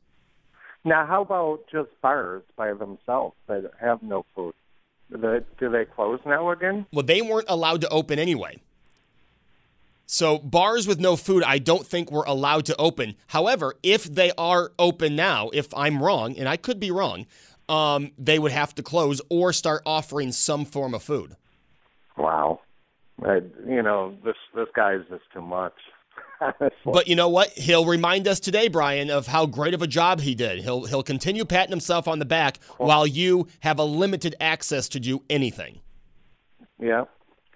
Now, 0.83 1.05
how 1.05 1.21
about 1.21 1.61
just 1.71 1.89
bars 2.01 2.43
by 2.57 2.73
themselves 2.73 3.35
that 3.47 3.71
have 3.79 4.03
no 4.03 4.25
food? 4.35 4.53
Do 5.09 5.17
they, 5.17 5.39
do 5.57 5.71
they 5.71 5.85
close 5.85 6.19
now 6.25 6.51
again? 6.51 6.85
Well, 6.91 7.05
they 7.05 7.21
weren't 7.21 7.47
allowed 7.47 7.79
to 7.81 7.89
open 7.89 8.19
anyway. 8.19 8.57
So 10.07 10.39
bars 10.39 10.87
with 10.87 11.01
no 11.01 11.17
food, 11.17 11.43
I 11.43 11.59
don't 11.59 11.85
think 11.85 12.09
we're 12.09 12.23
allowed 12.23 12.65
to 12.65 12.75
open. 12.77 13.15
However, 13.27 13.75
if 13.83 14.05
they 14.05 14.31
are 14.37 14.71
open 14.79 15.17
now, 15.17 15.49
if 15.53 15.73
I'm 15.73 16.01
wrong, 16.01 16.37
and 16.37 16.47
I 16.47 16.55
could 16.55 16.79
be 16.79 16.91
wrong, 16.91 17.25
um, 17.67 18.11
they 18.17 18.39
would 18.39 18.53
have 18.53 18.73
to 18.75 18.83
close 18.83 19.21
or 19.29 19.51
start 19.51 19.81
offering 19.85 20.31
some 20.31 20.63
form 20.63 20.93
of 20.93 21.03
food. 21.03 21.35
Wow, 22.17 22.61
I, 23.21 23.41
you 23.67 23.83
know 23.83 24.15
this 24.23 24.37
this 24.55 24.67
guy's 24.73 25.01
just 25.09 25.23
too 25.33 25.41
much. 25.41 25.73
but 26.85 27.07
you 27.07 27.15
know 27.15 27.27
what? 27.27 27.49
He'll 27.49 27.85
remind 27.85 28.27
us 28.29 28.39
today, 28.39 28.69
Brian, 28.69 29.09
of 29.09 29.27
how 29.27 29.45
great 29.45 29.73
of 29.73 29.81
a 29.81 29.87
job 29.87 30.21
he 30.21 30.35
did. 30.35 30.61
He'll 30.61 30.85
he'll 30.85 31.03
continue 31.03 31.43
patting 31.43 31.71
himself 31.71 32.07
on 32.07 32.19
the 32.19 32.25
back 32.25 32.59
cool. 32.69 32.87
while 32.87 33.05
you 33.05 33.47
have 33.59 33.77
a 33.77 33.83
limited 33.83 34.35
access 34.39 34.87
to 34.89 35.01
do 35.01 35.21
anything. 35.29 35.81
Yeah, 36.79 37.03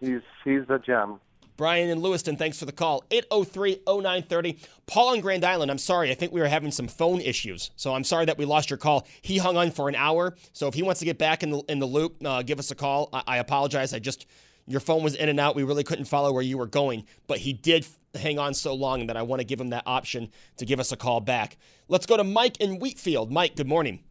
he's 0.02 0.22
he's 0.44 0.64
a 0.68 0.78
gem. 0.78 1.22
Brian 1.58 1.90
in 1.90 2.00
Lewiston, 2.00 2.38
thanks 2.38 2.58
for 2.58 2.66
the 2.66 2.72
call. 2.72 3.04
803 3.12 3.82
0930. 3.88 4.58
Paul 4.88 5.10
on 5.10 5.22
Grand 5.22 5.46
Island, 5.46 5.70
I'm 5.70 5.78
sorry. 5.78 6.12
I 6.12 6.16
think 6.16 6.32
we 6.32 6.42
were 6.42 6.48
having 6.48 6.72
some 6.72 6.88
phone 6.88 7.22
issues. 7.22 7.72
So 7.76 7.94
I'm 7.94 8.04
sorry 8.04 8.26
that 8.26 8.38
we 8.38 8.46
lost 8.46 8.70
your 8.70 8.78
call. 8.78 9.08
He 9.22 9.38
hung 9.38 9.58
on 9.58 9.72
for 9.72 9.90
an 9.90 9.96
hour. 9.96 10.36
So 10.54 10.68
if 10.68 10.74
he 10.74 10.84
wants 10.84 11.00
to 11.00 11.06
get 11.06 11.18
back 11.18 11.44
in 11.44 11.52
the, 11.52 11.60
in 11.70 11.80
the 11.80 11.86
loop, 11.86 12.16
uh, 12.26 12.42
give 12.42 12.60
us 12.60 12.72
a 12.72 12.76
call. 12.76 13.10
I, 13.14 13.24
I 13.28 13.38
apologize. 13.38 13.94
I 13.94 14.00
just, 14.00 14.26
your 14.68 14.80
phone 14.80 15.04
was 15.04 15.16
in 15.16 15.30
and 15.30 15.40
out. 15.40 15.56
We 15.56 15.64
really 15.64 15.84
couldn't 15.84 16.06
follow 16.06 16.32
where 16.32 16.44
you 16.44 16.58
were 16.58 16.68
going. 16.68 17.06
But 17.28 17.40
he 17.40 17.54
did 17.54 17.86
hang 18.16 18.40
on 18.40 18.54
so 18.54 18.74
long 18.74 19.08
that 19.08 19.18
I 19.18 19.22
want 19.22 19.40
to 19.40 19.46
give 19.46 19.60
him 19.60 19.70
that 19.70 19.84
option 19.86 20.30
to 20.58 20.66
give 20.66 20.80
us 20.80 20.92
a 20.92 20.98
call 20.98 21.22
back. 21.22 21.58
Let's 21.88 22.06
go 22.06 22.18
to 22.18 22.24
Mike 22.24 22.60
in 22.60 22.80
Wheatfield. 22.80 23.32
Mike, 23.32 23.56
good 23.56 23.68
morning. 23.68 24.04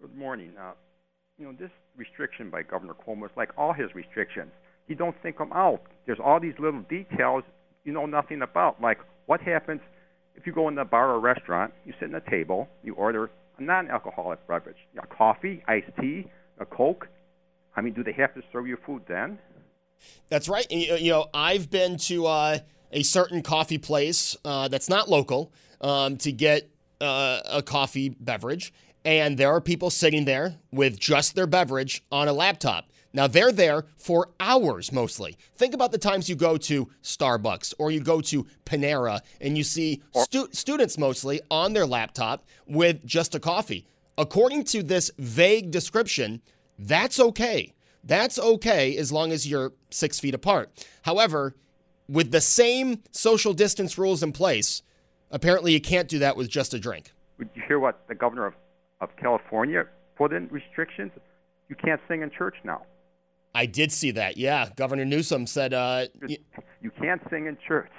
Good 0.00 0.16
morning. 0.16 0.52
Uh, 0.60 0.72
you 1.38 1.46
know, 1.46 1.52
this 1.52 1.70
restriction 1.96 2.50
by 2.50 2.62
Governor 2.62 2.94
Cuomo 2.94 3.24
is 3.24 3.30
like 3.36 3.50
all 3.56 3.72
his 3.72 3.94
restrictions 3.94 4.50
you 4.88 4.94
don't 4.94 5.16
think 5.22 5.38
them 5.38 5.52
out. 5.52 5.82
There's 6.06 6.20
all 6.22 6.40
these 6.40 6.54
little 6.58 6.82
details 6.82 7.44
you 7.84 7.92
know 7.92 8.06
nothing 8.06 8.42
about. 8.42 8.80
Like 8.80 8.98
what 9.26 9.40
happens 9.40 9.80
if 10.36 10.46
you 10.46 10.52
go 10.52 10.68
in 10.68 10.78
a 10.78 10.84
bar 10.84 11.10
or 11.10 11.20
restaurant, 11.20 11.72
you 11.84 11.94
sit 11.98 12.08
in 12.08 12.14
a 12.14 12.30
table, 12.30 12.68
you 12.84 12.94
order 12.94 13.30
a 13.58 13.62
non-alcoholic 13.62 14.46
beverage, 14.46 14.76
a 15.02 15.06
coffee, 15.06 15.62
iced 15.66 15.90
tea, 15.98 16.26
a 16.58 16.66
Coke. 16.66 17.08
I 17.74 17.80
mean, 17.80 17.94
do 17.94 18.04
they 18.04 18.12
have 18.12 18.34
to 18.34 18.42
serve 18.52 18.66
you 18.66 18.76
food 18.84 19.02
then? 19.08 19.38
That's 20.28 20.48
right. 20.48 20.70
You 20.70 21.10
know, 21.10 21.26
I've 21.32 21.70
been 21.70 21.96
to 21.98 22.26
uh, 22.26 22.58
a 22.92 23.02
certain 23.02 23.42
coffee 23.42 23.78
place 23.78 24.36
uh, 24.44 24.68
that's 24.68 24.88
not 24.88 25.08
local 25.08 25.52
um, 25.80 26.18
to 26.18 26.32
get 26.32 26.68
uh, 27.00 27.40
a 27.50 27.62
coffee 27.62 28.10
beverage, 28.10 28.74
and 29.04 29.38
there 29.38 29.50
are 29.54 29.60
people 29.60 29.88
sitting 29.88 30.26
there 30.26 30.56
with 30.70 30.98
just 30.98 31.34
their 31.34 31.46
beverage 31.46 32.02
on 32.12 32.28
a 32.28 32.32
laptop. 32.32 32.90
Now, 33.16 33.26
they're 33.26 33.50
there 33.50 33.86
for 33.96 34.28
hours 34.38 34.92
mostly. 34.92 35.38
Think 35.56 35.72
about 35.72 35.90
the 35.90 35.96
times 35.96 36.28
you 36.28 36.36
go 36.36 36.58
to 36.58 36.90
Starbucks 37.02 37.72
or 37.78 37.90
you 37.90 38.00
go 38.00 38.20
to 38.20 38.46
Panera 38.66 39.20
and 39.40 39.56
you 39.56 39.64
see 39.64 40.02
stu- 40.14 40.50
students 40.52 40.98
mostly 40.98 41.40
on 41.50 41.72
their 41.72 41.86
laptop 41.86 42.44
with 42.66 43.06
just 43.06 43.34
a 43.34 43.40
coffee. 43.40 43.88
According 44.18 44.64
to 44.64 44.82
this 44.82 45.10
vague 45.16 45.70
description, 45.70 46.42
that's 46.78 47.18
okay. 47.18 47.72
That's 48.04 48.38
okay 48.38 48.98
as 48.98 49.10
long 49.10 49.32
as 49.32 49.48
you're 49.48 49.72
six 49.88 50.20
feet 50.20 50.34
apart. 50.34 50.86
However, 51.00 51.56
with 52.10 52.32
the 52.32 52.42
same 52.42 53.02
social 53.12 53.54
distance 53.54 53.96
rules 53.96 54.22
in 54.22 54.32
place, 54.32 54.82
apparently 55.30 55.72
you 55.72 55.80
can't 55.80 56.06
do 56.08 56.18
that 56.18 56.36
with 56.36 56.50
just 56.50 56.74
a 56.74 56.78
drink. 56.78 57.14
Did 57.38 57.48
you 57.54 57.62
hear 57.66 57.78
what 57.78 58.06
the 58.08 58.14
governor 58.14 58.44
of, 58.44 58.54
of 59.00 59.08
California 59.16 59.86
put 60.18 60.34
in 60.34 60.48
restrictions? 60.48 61.12
You 61.70 61.76
can't 61.76 62.00
sing 62.08 62.20
in 62.20 62.30
church 62.30 62.56
now. 62.62 62.82
I 63.56 63.64
did 63.64 63.90
see 63.90 64.10
that. 64.10 64.36
Yeah, 64.36 64.68
Governor 64.76 65.06
Newsom 65.06 65.46
said 65.46 65.72
uh, 65.72 66.08
you 66.28 66.90
can't 67.00 67.22
sing 67.30 67.46
in 67.46 67.56
church. 67.66 67.90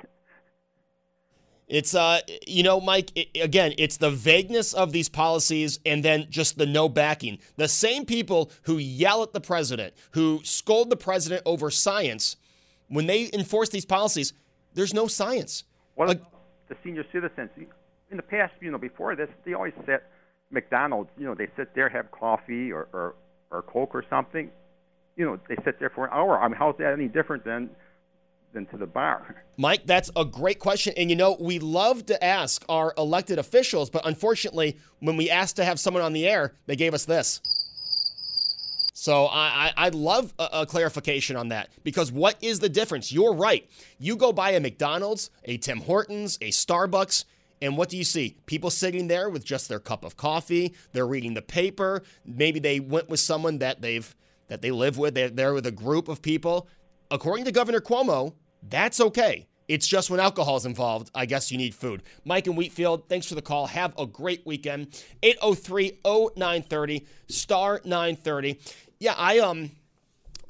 It's 1.68 1.96
uh, 1.96 2.20
you 2.46 2.62
know, 2.62 2.80
Mike. 2.80 3.12
It, 3.16 3.30
again, 3.42 3.74
it's 3.80 3.98
the 3.98 4.12
vagueness 4.12 4.74
of 4.74 4.92
these 4.92 5.10
policies, 5.10 5.80
and 5.84 6.06
then 6.06 6.28
just 6.30 6.60
the 6.60 6.68
no 6.68 6.88
backing. 6.88 7.40
The 7.56 7.68
same 7.68 8.06
people 8.06 8.52
who 8.62 8.78
yell 8.78 9.24
at 9.24 9.34
the 9.34 9.42
president, 9.42 9.96
who 10.12 10.42
scold 10.44 10.92
the 10.92 10.96
president 10.96 11.42
over 11.44 11.72
science, 11.72 12.36
when 12.88 13.08
they 13.08 13.28
enforce 13.34 13.70
these 13.70 13.86
policies, 13.86 14.34
there's 14.76 14.94
no 14.94 15.08
science. 15.08 15.64
What 15.96 16.08
like, 16.08 16.22
the 16.70 16.78
senior 16.84 17.04
citizens? 17.12 17.50
In 18.12 18.18
the 18.18 18.24
past, 18.24 18.54
you 18.62 18.70
know, 18.70 18.78
before 18.78 19.16
this, 19.16 19.30
they 19.44 19.56
always 19.56 19.74
sit 19.88 20.04
McDonald's. 20.52 21.10
You 21.18 21.26
know, 21.26 21.34
they 21.34 21.48
sit 21.58 21.74
there, 21.74 21.90
have 21.90 22.12
coffee 22.12 22.72
or 22.72 22.88
or, 22.94 23.16
or 23.50 23.64
Coke 23.64 23.96
or 23.96 24.06
something 24.08 24.52
you 25.18 25.26
know, 25.26 25.40
they 25.50 25.56
sit 25.66 25.80
there 25.80 25.90
for 25.90 26.06
an 26.06 26.12
hour. 26.14 26.40
I 26.40 26.48
mean, 26.48 26.58
how 26.58 26.70
is 26.70 26.76
that 26.78 26.94
any 26.94 27.08
different 27.08 27.44
than 27.44 27.70
than 28.54 28.66
to 28.68 28.78
the 28.78 28.86
bar? 28.86 29.44
Mike, 29.58 29.86
that's 29.86 30.10
a 30.16 30.24
great 30.24 30.60
question. 30.60 30.94
And 30.96 31.10
you 31.10 31.16
know, 31.16 31.36
we 31.40 31.60
love 31.60 32.06
to 32.06 32.24
ask 32.24 32.64
our 32.70 32.94
elected 32.98 33.40
officials, 33.40 33.90
but 33.90 34.06
unfortunately, 34.06 34.78
when 35.00 35.18
we 35.18 35.30
asked 35.30 35.58
to 35.58 35.66
have 35.66 35.80
someone 35.80 36.04
on 36.04 36.14
the 36.14 36.28
air, 36.28 36.54
they 36.68 36.76
gave 36.76 36.94
us 36.94 37.06
this. 37.06 37.42
So 38.94 39.26
I, 39.28 39.72
I, 39.78 39.86
would 39.86 39.96
love 39.96 40.34
a, 40.40 40.50
a, 40.54 40.66
clarification 40.66 41.36
on 41.36 41.50
that 41.50 41.70
because 41.84 42.12
what 42.12 42.36
is 42.42 42.60
the 42.60 42.68
difference? 42.68 43.12
You're 43.12 43.34
right. 43.36 43.70
You 44.00 44.16
go 44.16 44.34
by 44.34 44.52
a 44.52 44.60
McDonald's, 44.60 45.30
a 45.46 45.58
Tim 45.58 45.82
Hortons, 45.82 46.38
a 46.42 46.50
Starbucks, 46.50 47.24
and 47.62 47.78
what 47.78 47.90
do 47.90 47.98
you 47.98 48.04
see? 48.04 48.38
People 48.48 48.72
sitting 48.72 49.08
there 49.08 49.30
with 49.30 49.46
just 49.46 49.70
their 49.70 49.80
cup 49.80 50.04
of 50.04 50.18
coffee. 50.18 50.74
They're 50.94 51.08
reading 51.08 51.36
the 51.36 51.44
paper. 51.44 52.02
Maybe 52.26 52.60
they 52.60 52.80
went 52.80 53.08
with 53.08 53.20
someone 53.20 53.60
that 53.60 53.82
they've 53.82 54.16
that 54.48 54.62
they 54.62 54.72
live 54.72 54.98
with, 54.98 55.14
they're 55.14 55.30
there 55.30 55.54
with 55.54 55.66
a 55.66 55.72
group 55.72 56.08
of 56.08 56.22
people. 56.22 56.68
According 57.12 57.46
to 57.46 57.52
Governor 57.52 57.80
Cuomo, 57.80 58.34
that's 58.64 59.00
okay. 59.00 59.48
It's 59.68 59.88
just 59.88 60.10
when 60.10 60.20
alcohol 60.20 60.56
is 60.56 60.66
involved, 60.66 61.12
I 61.14 61.26
guess 61.26 61.52
you 61.52 61.58
need 61.58 61.76
food. 61.76 62.04
Mike 62.24 62.48
and 62.48 62.58
Wheatfield, 62.58 63.10
thanks 63.10 63.28
for 63.28 63.36
the 63.36 63.42
call. 63.42 63.68
Have 63.68 63.94
a 63.98 64.06
great 64.06 64.46
weekend. 64.46 65.04
803 65.24 66.00
0930, 66.06 67.06
star 67.28 67.82
930. 67.84 68.60
Yeah, 69.00 69.14
I 69.18 69.40
um 69.40 69.72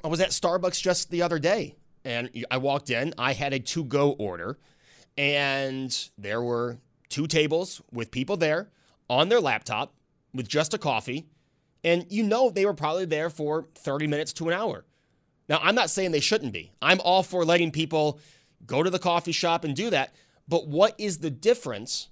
I 0.04 0.08
was 0.08 0.20
at 0.20 0.30
Starbucks 0.30 0.80
just 0.80 1.10
the 1.10 1.22
other 1.22 1.38
day 1.38 1.74
and 2.04 2.30
I 2.50 2.58
walked 2.58 2.90
in, 2.90 3.12
I 3.18 3.32
had 3.32 3.52
a 3.52 3.58
to-go 3.58 4.12
order, 4.12 4.56
and 5.16 6.08
there 6.16 6.40
were 6.40 6.78
two 7.08 7.26
tables 7.26 7.82
with 7.92 8.10
people 8.10 8.36
there 8.36 8.70
on 9.10 9.28
their 9.28 9.40
laptop 9.40 9.94
with 10.32 10.46
just 10.46 10.74
a 10.74 10.78
coffee 10.78 11.26
and 11.88 12.06
you 12.10 12.22
know 12.22 12.50
they 12.50 12.66
were 12.66 12.74
probably 12.74 13.06
there 13.06 13.30
for 13.30 13.66
30 13.76 14.06
minutes 14.06 14.34
to 14.34 14.48
an 14.48 14.54
hour. 14.54 14.84
Now, 15.48 15.58
I'm 15.62 15.74
not 15.74 15.88
saying 15.88 16.10
they 16.10 16.20
shouldn't 16.20 16.52
be. 16.52 16.70
I'm 16.82 17.00
all 17.00 17.22
for 17.22 17.44
letting 17.44 17.70
people 17.70 18.20
go 18.66 18.82
to 18.82 18.90
the 18.90 18.98
coffee 18.98 19.32
shop 19.32 19.64
and 19.64 19.74
do 19.74 19.88
that. 19.88 20.14
But 20.46 20.68
what 20.68 20.94
is 20.98 21.18
the 21.18 21.30
difference 21.30 22.08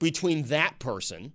between 0.00 0.44
that 0.44 0.80
person 0.80 1.32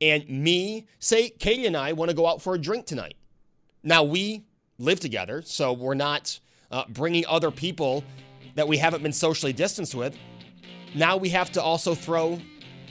and 0.00 0.28
me? 0.28 0.86
Say, 1.00 1.30
Katie 1.30 1.66
and 1.66 1.76
I 1.76 1.92
want 1.92 2.10
to 2.10 2.16
go 2.16 2.28
out 2.28 2.40
for 2.40 2.54
a 2.54 2.58
drink 2.58 2.86
tonight. 2.86 3.16
Now, 3.82 4.04
we 4.04 4.44
live 4.78 5.00
together, 5.00 5.42
so 5.42 5.72
we're 5.72 5.94
not 5.94 6.38
uh, 6.70 6.84
bringing 6.88 7.24
other 7.26 7.50
people 7.50 8.04
that 8.54 8.68
we 8.68 8.78
haven't 8.78 9.02
been 9.02 9.12
socially 9.12 9.52
distanced 9.52 9.94
with. 9.94 10.16
Now 10.94 11.16
we 11.16 11.30
have 11.30 11.50
to 11.52 11.62
also 11.62 11.94
throw 11.94 12.40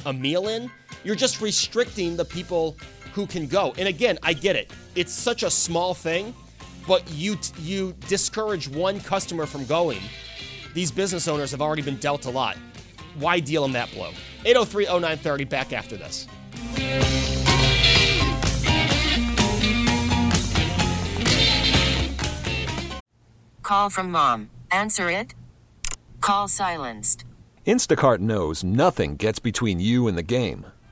a 0.06 0.12
meal 0.12 0.50
in. 0.50 0.70
You're 1.04 1.16
just 1.16 1.42
restricting 1.42 2.18
the 2.18 2.26
people 2.26 2.78
who 3.16 3.26
can 3.26 3.48
go. 3.48 3.74
And 3.78 3.88
again, 3.88 4.20
I 4.22 4.34
get 4.34 4.58
it. 4.58 4.72
It's 4.94 5.14
such 5.14 5.44
a 5.44 5.50
small 5.50 5.94
thing, 5.94 6.36
but 6.86 7.10
you 7.12 7.38
you 7.58 7.96
discourage 8.08 8.68
one 8.68 9.00
customer 9.00 9.46
from 9.46 9.66
going. 9.66 10.02
These 10.74 10.92
business 10.92 11.28
owners 11.30 11.52
have 11.52 11.62
already 11.62 11.82
been 11.82 11.98
dealt 11.98 12.26
a 12.26 12.30
lot. 12.30 12.58
Why 13.18 13.40
deal 13.40 13.64
them 13.64 13.72
that 13.72 13.90
blow? 13.94 14.12
803-0930 14.44 15.50
back 15.50 15.72
after 15.72 15.96
this. 15.96 16.28
Call 23.64 23.90
from 23.90 24.12
mom. 24.12 24.50
Answer 24.70 25.10
it. 25.10 25.34
Call 26.20 26.50
silenced. 26.50 27.24
Instacart 27.66 28.20
knows 28.20 28.64
nothing 28.64 29.16
gets 29.16 29.40
between 29.40 29.80
you 29.80 30.08
and 30.08 30.18
the 30.18 30.24
game. 30.24 30.66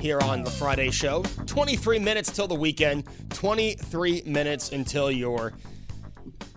here 0.00 0.20
on 0.20 0.42
the 0.42 0.50
Friday 0.50 0.90
show. 0.90 1.22
23 1.46 1.98
minutes 1.98 2.30
till 2.30 2.46
the 2.46 2.54
weekend, 2.54 3.04
23 3.30 4.22
minutes 4.26 4.72
until 4.72 5.10
you're 5.10 5.52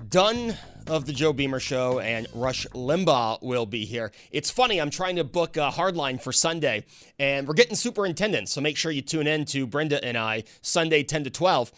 done 0.09 0.55
of 0.87 1.05
the 1.05 1.13
Joe 1.13 1.31
Beamer 1.33 1.59
show, 1.59 1.99
and 1.99 2.27
Rush 2.33 2.65
Limbaugh 2.73 3.41
will 3.41 3.65
be 3.65 3.85
here. 3.85 4.11
It's 4.31 4.49
funny, 4.49 4.81
I'm 4.81 4.89
trying 4.89 5.17
to 5.17 5.23
book 5.23 5.55
a 5.55 5.69
hardline 5.69 6.21
for 6.21 6.31
Sunday, 6.31 6.85
and 7.19 7.47
we're 7.47 7.53
getting 7.53 7.75
superintendents, 7.75 8.51
so 8.51 8.61
make 8.61 8.75
sure 8.75 8.91
you 8.91 9.01
tune 9.01 9.27
in 9.27 9.45
to 9.45 9.67
Brenda 9.67 10.03
and 10.03 10.17
I 10.17 10.43
Sunday 10.61 11.03
10 11.03 11.25
to 11.25 11.29
12 11.29 11.71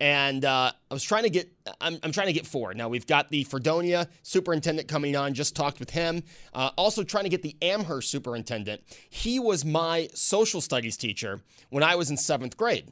and 0.00 0.44
uh, 0.44 0.72
I 0.90 0.94
was 0.94 1.02
trying 1.02 1.22
to 1.22 1.30
get 1.30 1.52
I'm, 1.80 1.98
I'm, 2.02 2.12
trying 2.12 2.26
to 2.26 2.32
get 2.32 2.46
four. 2.46 2.74
Now 2.74 2.88
we've 2.88 3.06
got 3.06 3.28
the 3.28 3.44
Fredonia 3.44 4.08
superintendent 4.22 4.88
coming 4.88 5.16
on. 5.16 5.34
Just 5.34 5.54
talked 5.54 5.78
with 5.78 5.90
him. 5.90 6.22
Uh, 6.52 6.70
also 6.76 7.04
trying 7.04 7.24
to 7.24 7.30
get 7.30 7.42
the 7.42 7.56
Amherst 7.62 8.10
superintendent. 8.10 8.82
He 9.08 9.38
was 9.38 9.64
my 9.64 10.08
social 10.14 10.60
studies 10.60 10.96
teacher 10.96 11.40
when 11.70 11.82
I 11.82 11.94
was 11.94 12.10
in 12.10 12.16
seventh 12.16 12.56
grade, 12.56 12.90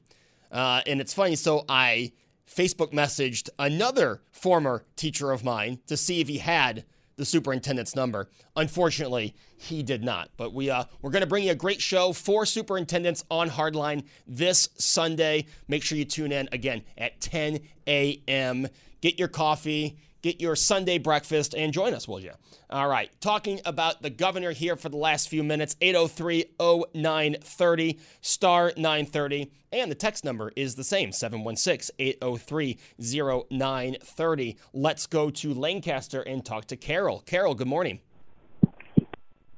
uh, 0.50 0.82
and 0.86 1.00
it's 1.00 1.14
funny. 1.14 1.36
So 1.36 1.64
I 1.68 2.12
Facebook 2.48 2.92
messaged 2.92 3.48
another 3.58 4.22
former 4.30 4.84
teacher 4.96 5.30
of 5.32 5.44
mine 5.44 5.80
to 5.86 5.96
see 5.96 6.20
if 6.20 6.28
he 6.28 6.38
had 6.38 6.84
the 7.16 7.24
superintendent's 7.24 7.94
number. 7.94 8.28
Unfortunately, 8.56 9.34
he 9.56 9.82
did 9.82 10.02
not. 10.02 10.30
But 10.36 10.52
we 10.52 10.70
uh, 10.70 10.84
we're 11.00 11.10
going 11.10 11.22
to 11.22 11.26
bring 11.28 11.44
you 11.44 11.52
a 11.52 11.56
great 11.56 11.80
show 11.80 12.12
for 12.12 12.44
superintendents 12.46 13.24
on 13.30 13.50
Hardline 13.50 14.04
this 14.26 14.68
Sunday. 14.76 15.46
Make 15.68 15.82
sure 15.82 15.96
you 15.98 16.04
tune 16.04 16.32
in 16.32 16.48
again 16.52 16.82
at 16.98 17.20
10 17.20 17.60
a.m. 17.86 18.68
Get 19.00 19.18
your 19.18 19.28
coffee, 19.28 19.96
get 20.22 20.40
your 20.40 20.56
Sunday 20.56 20.98
breakfast, 20.98 21.54
and 21.54 21.72
join 21.72 21.94
us, 21.94 22.08
will 22.08 22.20
you? 22.20 22.32
All 22.70 22.88
right, 22.88 23.10
talking 23.20 23.60
about 23.64 24.02
the 24.02 24.10
governor 24.10 24.52
here 24.52 24.76
for 24.76 24.88
the 24.88 24.96
last 24.96 25.28
few 25.28 25.42
minutes 25.42 25.76
803 25.80 26.46
0930, 26.94 27.98
star 28.20 28.72
930. 28.76 29.50
And 29.72 29.90
the 29.90 29.94
text 29.94 30.24
number 30.24 30.52
is 30.54 30.74
the 30.74 30.84
same 30.84 31.12
716 31.12 31.94
803 31.98 32.78
0930. 32.98 34.56
Let's 34.72 35.06
go 35.06 35.30
to 35.30 35.54
Lancaster 35.54 36.22
and 36.22 36.44
talk 36.44 36.66
to 36.66 36.76
Carol. 36.76 37.22
Carol, 37.26 37.54
good 37.54 37.68
morning. 37.68 38.00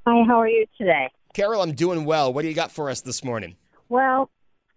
Hi, 0.07 0.23
how 0.27 0.41
are 0.41 0.49
you 0.49 0.67
today? 0.77 1.11
Carol, 1.35 1.63
I'm 1.63 1.73
doing 1.73 2.05
well. 2.05 2.33
What 2.33 2.43
do 2.43 2.49
you 2.49 2.55
got 2.55 2.71
for 2.71 2.91
us 2.91 3.01
this 3.01 3.25
morning? 3.25 3.57
Well, 3.89 4.31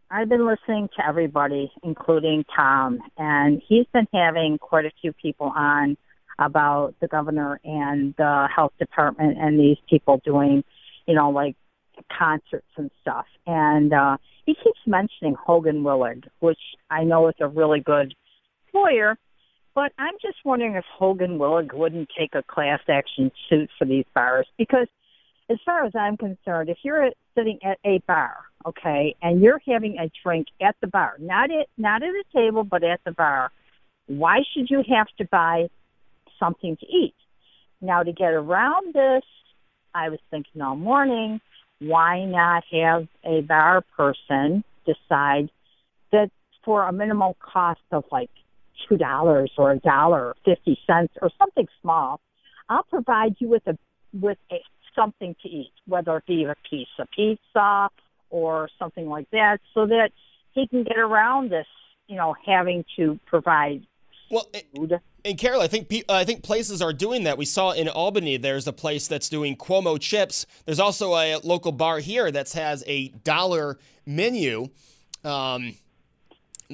I've 0.09 0.29
been 0.29 0.47
listening 0.47 0.87
to 0.97 1.05
everybody, 1.05 1.71
including 1.83 2.45
Tom, 2.55 2.99
and 3.17 3.61
he's 3.67 3.85
been 3.93 4.07
having 4.13 4.57
quite 4.57 4.85
a 4.85 4.91
few 5.01 5.11
people 5.11 5.51
on 5.55 5.97
about 6.39 6.93
the 7.01 7.07
governor 7.07 7.59
and 7.63 8.13
the 8.17 8.47
health 8.53 8.71
department 8.79 9.37
and 9.37 9.59
these 9.59 9.77
people 9.89 10.21
doing, 10.23 10.63
you 11.07 11.15
know, 11.15 11.29
like 11.31 11.55
concerts 12.17 12.67
and 12.77 12.89
stuff. 13.01 13.25
And 13.45 13.91
uh, 13.91 14.17
he 14.45 14.53
keeps 14.53 14.79
mentioning 14.85 15.35
Hogan 15.35 15.83
Willig, 15.83 16.23
which 16.39 16.59
I 16.89 17.03
know 17.03 17.27
is 17.27 17.35
a 17.41 17.47
really 17.47 17.81
good 17.81 18.13
lawyer. 18.73 19.17
But 19.75 19.91
I'm 19.99 20.15
just 20.21 20.37
wondering 20.45 20.75
if 20.75 20.85
Hogan 20.97 21.37
Willig 21.37 21.73
wouldn't 21.73 22.09
take 22.17 22.33
a 22.33 22.43
class 22.43 22.79
action 22.87 23.31
suit 23.49 23.69
for 23.77 23.85
these 23.85 24.05
bars 24.15 24.47
because, 24.57 24.87
as 25.49 25.57
far 25.65 25.85
as 25.85 25.93
I'm 25.95 26.17
concerned, 26.17 26.69
if 26.69 26.77
you're 26.83 27.11
sitting 27.35 27.59
at 27.63 27.79
a 27.85 27.99
bar, 28.07 28.35
okay, 28.65 29.15
and 29.21 29.41
you're 29.41 29.61
having 29.67 29.97
a 29.97 30.11
drink 30.23 30.47
at 30.61 30.75
the 30.81 30.87
bar, 30.87 31.15
not 31.19 31.49
at 31.51 31.67
not 31.77 32.03
at 32.03 32.09
a 32.09 32.23
table, 32.33 32.63
but 32.63 32.83
at 32.83 32.99
the 33.05 33.11
bar, 33.11 33.51
why 34.07 34.39
should 34.53 34.69
you 34.69 34.83
have 34.89 35.07
to 35.17 35.25
buy 35.25 35.69
something 36.39 36.75
to 36.77 36.85
eat? 36.85 37.15
Now, 37.81 38.03
to 38.03 38.11
get 38.11 38.33
around 38.33 38.93
this, 38.93 39.23
I 39.93 40.09
was 40.09 40.19
thinking 40.31 40.61
all 40.61 40.75
morning, 40.75 41.39
why 41.79 42.25
not 42.25 42.63
have 42.71 43.07
a 43.23 43.41
bar 43.41 43.83
person 43.95 44.63
decide 44.85 45.49
that 46.11 46.29
for 46.65 46.83
a 46.83 46.91
minimal 46.91 47.37
cost 47.39 47.81
of 47.91 48.03
like 48.11 48.29
two 48.87 48.97
dollars 48.97 49.51
or 49.57 49.71
a 49.71 49.79
dollar 49.79 50.35
fifty 50.43 50.77
cents 50.85 51.13
or 51.21 51.29
something 51.39 51.67
small, 51.81 52.19
I'll 52.67 52.83
provide 52.83 53.35
you 53.39 53.47
with 53.47 53.65
a 53.67 53.77
with 54.13 54.37
a 54.51 54.57
something 54.97 55.35
to 55.43 55.49
eat, 55.49 55.71
whether 55.85 56.17
it 56.17 56.25
be 56.25 56.43
a 56.43 56.55
piece 56.69 56.87
of 56.99 57.07
pizza 57.15 57.89
or 58.29 58.69
something 58.79 59.07
like 59.07 59.29
that, 59.31 59.59
so 59.73 59.85
that 59.85 60.09
he 60.53 60.67
can 60.67 60.83
get 60.83 60.97
around 60.97 61.51
this, 61.51 61.67
you 62.07 62.15
know, 62.15 62.35
having 62.45 62.83
to 62.97 63.19
provide 63.25 63.85
well, 64.29 64.47
food. 64.75 64.99
And 65.23 65.37
Carol, 65.37 65.61
I 65.61 65.67
think 65.67 65.93
I 66.09 66.23
think 66.23 66.43
places 66.43 66.81
are 66.81 66.93
doing 66.93 67.23
that. 67.23 67.37
We 67.37 67.45
saw 67.45 67.71
in 67.71 67.87
Albany, 67.87 68.37
there's 68.37 68.67
a 68.67 68.73
place 68.73 69.07
that's 69.07 69.29
doing 69.29 69.55
Cuomo 69.55 69.99
chips. 69.99 70.45
There's 70.65 70.79
also 70.79 71.15
a 71.15 71.37
local 71.43 71.71
bar 71.71 71.99
here 71.99 72.31
that 72.31 72.51
has 72.53 72.83
a 72.87 73.09
dollar 73.09 73.77
menu. 74.05 74.69
Um, 75.23 75.75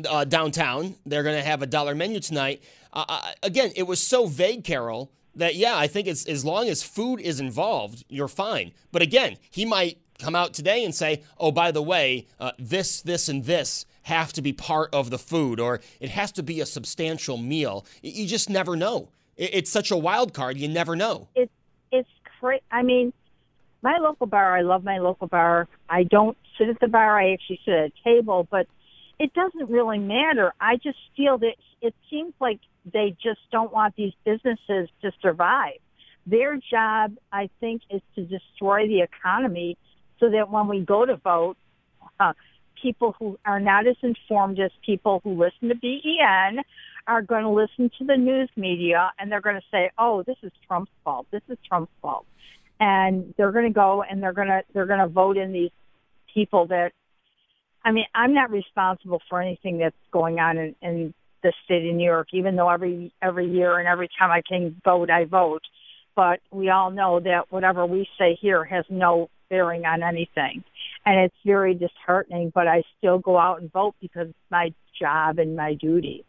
uh, 0.09 0.25
downtown, 0.25 0.95
they're 1.05 1.23
going 1.23 1.38
to 1.38 1.47
have 1.47 1.62
a 1.62 1.67
dollar 1.67 1.95
menu 1.95 2.19
tonight. 2.19 2.63
Uh, 2.91 3.05
uh, 3.07 3.31
again, 3.43 3.71
it 3.75 3.83
was 3.83 4.01
so 4.01 4.25
vague, 4.25 4.63
Carol, 4.63 5.12
that 5.36 5.56
yeah, 5.56 5.78
I 5.78 5.88
think 5.88 6.08
it's 6.08 6.26
as 6.26 6.46
long 6.46 6.69
as 6.69 6.84
food 6.84 7.19
is 7.19 7.39
involved, 7.39 8.04
you're 8.10 8.28
fine. 8.28 8.72
But 8.91 9.02
again, 9.02 9.38
he 9.50 9.65
might 9.65 9.98
come 10.19 10.36
out 10.36 10.54
today 10.54 10.84
and 10.84 10.93
say, 10.93 11.24
"Oh, 11.38 11.52
by 11.52 11.72
the 11.72 11.82
way, 11.82 12.28
uh, 12.39 12.52
this, 12.58 13.02
this, 13.02 13.30
and 13.30 13.46
this 13.46 13.86
have 14.04 14.34
to 14.34 14.41
be 14.41 14.54
part 14.54 14.93
of 14.93 15.10
the 15.10 15.17
food, 15.17 15.60
or 15.60 15.80
it 16.00 16.10
has 16.10 16.32
to 16.34 16.43
be 16.43 16.62
a 16.62 16.65
substantial 16.65 17.38
meal." 17.38 17.86
You 18.02 18.28
just 18.28 18.50
never 18.50 18.76
know. 18.76 19.10
It's 19.36 19.72
such 19.72 19.89
a 19.89 19.98
wild 19.98 20.34
card. 20.34 20.58
You 20.58 20.67
never 20.67 20.96
know. 20.96 21.28
It's 21.36 21.52
it's 21.91 22.10
crazy. 22.39 22.63
I 22.72 22.84
mean, 22.84 23.13
my 23.82 23.98
local 23.98 24.28
bar. 24.28 24.56
I 24.56 24.62
love 24.62 24.84
my 24.84 25.00
local 25.00 25.28
bar. 25.28 25.67
I 25.89 26.04
don't 26.04 26.38
sit 26.58 26.69
at 26.69 26.80
the 26.80 26.88
bar. 26.88 27.19
I 27.19 27.34
actually 27.34 27.60
sit 27.65 27.74
at 27.74 27.86
a 27.86 28.04
table, 28.04 28.48
but 28.50 28.67
it 29.19 29.34
doesn't 29.34 29.69
really 29.69 30.00
matter. 30.00 30.54
I 30.60 30.78
just 30.78 30.98
feel 31.15 31.38
that 31.39 31.56
it 31.82 31.96
seems 32.10 32.34
like 32.39 32.60
they 32.93 33.15
just 33.21 33.39
don't 33.51 33.73
want 33.73 33.95
these 33.95 34.13
businesses 34.23 34.89
to 35.01 35.12
survive. 35.21 35.79
Their 36.25 36.58
job, 36.58 37.15
I 37.32 37.49
think, 37.60 37.82
is 37.89 38.01
to 38.15 38.21
destroy 38.21 38.88
the 38.88 39.01
economy 39.01 39.77
so 40.19 40.29
that 40.29 40.49
when 40.49 40.67
we 40.67 40.79
go 40.79 41.06
to 41.06 41.17
vote, 41.17 41.58
uh, 42.19 42.34
people 42.82 43.15
who 43.19 43.38
are 43.45 43.60
not 43.60 43.88
as 43.88 43.95
informed 44.01 44.60
as 44.60 44.71
people 44.86 45.21
who 45.23 45.32
listen 45.32 45.69
to 45.69 45.75
BEN 45.75 46.63
are 47.08 47.21
going 47.21 47.43
to 47.43 47.49
listen 47.49 47.91
to 47.97 48.06
the 48.06 48.15
news 48.15 48.49
media 48.56 49.12
and 49.19 49.32
they're 49.32 49.41
going 49.41 49.56
to 49.56 49.67
say, 49.71 49.91
"Oh, 49.97 50.23
this 50.23 50.38
is 50.43 50.51
Trump's 50.67 50.91
fault. 51.03 51.27
This 51.32 51.41
is 51.49 51.58
Trump's 51.67 51.91
fault," 52.01 52.25
and 52.79 53.34
they're 53.38 53.51
going 53.51 53.67
to 53.67 53.73
go 53.73 54.03
and 54.03 54.21
they're 54.21 54.34
going 54.34 54.47
to 54.47 54.62
they're 54.73 54.86
going 54.86 54.99
to 54.99 55.08
vote 55.08 55.38
in 55.38 55.51
these 55.51 55.71
people 56.34 56.67
that. 56.67 56.91
I 57.86 57.91
mean, 57.91 58.06
I'm 58.15 58.34
not 58.34 58.49
responsible 58.49 59.21
for 59.29 59.41
anything 59.41 59.79
that's 59.79 59.95
going 60.10 60.39
on 60.39 60.58
in, 60.58 60.75
in 60.82 61.13
the 61.43 61.53
state 61.65 61.88
of 61.88 61.95
New 61.95 62.06
York, 62.06 62.29
even 62.34 62.56
though 62.56 62.69
every 62.69 63.13
every 63.21 63.49
year 63.49 63.77
and 63.77 63.88
every 63.88 64.10
time 64.17 64.32
I 64.32 64.41
can 64.47 64.82
vote, 64.84 65.10
I 65.10 65.25
vote. 65.25 65.63
But 66.15 66.39
we 66.51 66.69
all 66.69 66.91
know 66.91 67.19
that 67.19 67.51
whatever 67.51 67.86
we 67.86 68.08
say 68.17 68.38
here 68.39 68.63
has 68.63 68.86
no 68.89 69.29
bearing 69.49 69.86
on 69.86 70.03
anything. 70.03 70.63
And 71.06 71.19
it's 71.19 71.36
very 71.45 71.73
disheartening, 71.73 72.51
but 72.53 72.67
I 72.67 72.84
still 72.97 73.19
go 73.19 73.38
out 73.38 73.62
and 73.62 73.71
vote 73.71 73.95
because 74.01 74.29
it's 74.29 74.49
my 74.49 74.73
job 74.99 75.38
and 75.38 75.56
my 75.56 75.73
duty. 75.73 76.25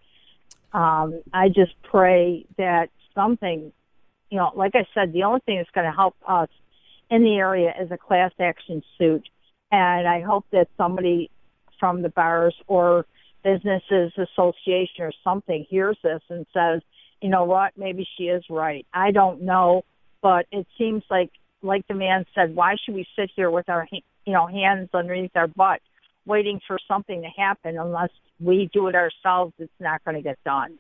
Um, 0.73 1.23
I 1.33 1.49
just 1.49 1.73
pray 1.83 2.45
that 2.59 2.91
something, 3.15 3.73
you 4.31 4.39
know, 4.39 4.51
like 4.57 4.73
I 4.75 4.87
said, 4.93 5.13
the 5.13 5.23
only 5.23 5.41
thing 5.47 5.59
that's 5.59 5.71
going 5.71 5.87
to 5.87 5.97
help 5.97 6.17
us 6.27 6.49
in 7.11 7.23
the 7.23 7.37
area 7.37 7.73
is 7.81 7.91
a 7.91 7.99
class 7.99 8.33
action 8.41 8.83
suit. 8.99 9.29
And 9.71 10.09
I 10.09 10.21
hope 10.21 10.45
that 10.51 10.69
somebody 10.77 11.31
from 11.79 12.03
the 12.03 12.09
bars 12.09 12.55
or 12.67 13.07
businesses 13.45 14.13
association 14.17 15.01
or 15.05 15.13
something 15.23 15.67
hears 15.69 15.97
this 16.03 16.23
and 16.31 16.47
says, 16.53 16.81
you 17.21 17.29
know 17.29 17.45
what, 17.45 17.73
maybe 17.77 18.07
she 18.17 18.25
is 18.25 18.43
right. 18.51 18.87
I 18.93 19.13
don't 19.13 19.43
know, 19.43 19.85
but 20.23 20.47
it 20.51 20.67
seems 20.77 21.03
like 21.11 21.31
like 21.63 21.87
the 21.89 21.95
man 21.95 22.27
said, 22.35 22.55
why 22.55 22.77
should 22.85 22.95
we 22.95 23.07
sit 23.17 23.31
here 23.37 23.51
with 23.51 23.69
our 23.69 23.87
you 23.93 24.33
know 24.33 24.47
hands 24.47 24.89
underneath 24.93 25.31
our 25.35 25.47
butt, 25.47 25.81
waiting 26.27 26.61
for 26.67 26.79
something 26.89 27.23
to 27.23 27.29
happen? 27.29 27.79
Unless 27.79 28.11
we 28.41 28.69
do 28.73 28.89
it 28.89 28.95
ourselves, 28.95 29.53
it's 29.59 29.73
not 29.79 30.05
going 30.05 30.17
to 30.17 30.23
get 30.23 30.39
done. 30.45 30.79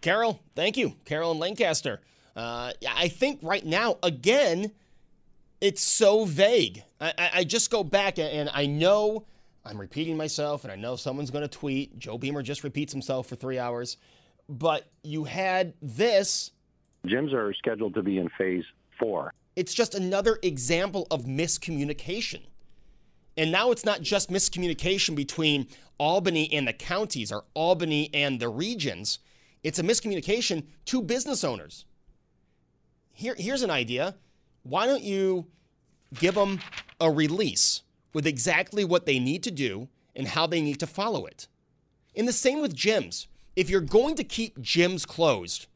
Carol, 0.00 0.40
thank 0.54 0.76
you, 0.76 0.94
Carol 1.04 1.32
in 1.32 1.38
Lancaster. 1.38 2.00
Uh, 2.36 2.72
I 2.88 3.08
think 3.08 3.40
right 3.42 3.64
now, 3.64 3.98
again, 4.02 4.70
it's 5.60 5.82
so 5.82 6.24
vague. 6.24 6.84
I, 7.00 7.12
I, 7.18 7.30
I 7.34 7.44
just 7.44 7.70
go 7.70 7.82
back 7.82 8.18
and 8.18 8.48
I 8.52 8.66
know 8.66 9.24
I'm 9.64 9.78
repeating 9.78 10.16
myself, 10.16 10.64
and 10.64 10.72
I 10.72 10.76
know 10.76 10.96
someone's 10.96 11.30
going 11.30 11.46
to 11.46 11.48
tweet. 11.48 11.98
Joe 11.98 12.18
Beamer 12.18 12.42
just 12.42 12.64
repeats 12.64 12.92
himself 12.92 13.26
for 13.26 13.36
three 13.36 13.58
hours. 13.58 13.96
But 14.48 14.88
you 15.02 15.24
had 15.24 15.74
this. 15.82 16.52
Gyms 17.06 17.32
are 17.32 17.52
scheduled 17.54 17.94
to 17.94 18.02
be 18.02 18.18
in 18.18 18.28
phase 18.38 18.64
four. 18.98 19.32
It's 19.56 19.74
just 19.74 19.94
another 19.94 20.38
example 20.42 21.06
of 21.10 21.24
miscommunication. 21.24 22.42
And 23.36 23.52
now 23.52 23.70
it's 23.70 23.84
not 23.84 24.02
just 24.02 24.30
miscommunication 24.30 25.14
between 25.14 25.68
Albany 25.98 26.52
and 26.52 26.66
the 26.66 26.72
counties 26.72 27.30
or 27.30 27.44
Albany 27.54 28.10
and 28.14 28.40
the 28.40 28.48
regions. 28.48 29.18
It's 29.62 29.78
a 29.78 29.82
miscommunication 29.82 30.64
to 30.86 31.02
business 31.02 31.44
owners. 31.44 31.84
Here, 33.12 33.34
here's 33.36 33.62
an 33.62 33.70
idea. 33.70 34.14
Why 34.62 34.86
don't 34.86 35.02
you 35.02 35.46
give 36.14 36.34
them 36.34 36.60
a 37.00 37.10
release 37.10 37.82
with 38.18 38.26
exactly 38.26 38.84
what 38.84 39.06
they 39.06 39.20
need 39.20 39.44
to 39.44 39.50
do 39.52 39.86
and 40.16 40.26
how 40.26 40.44
they 40.44 40.60
need 40.60 40.80
to 40.80 40.88
follow 40.88 41.24
it? 41.24 41.46
And 42.16 42.26
the 42.26 42.32
same 42.32 42.60
with 42.60 42.74
gyms. 42.74 43.28
If 43.54 43.70
you're 43.70 43.80
going 43.80 44.16
to 44.16 44.24
keep 44.24 44.58
gyms 44.58 45.06
closed, 45.06 45.68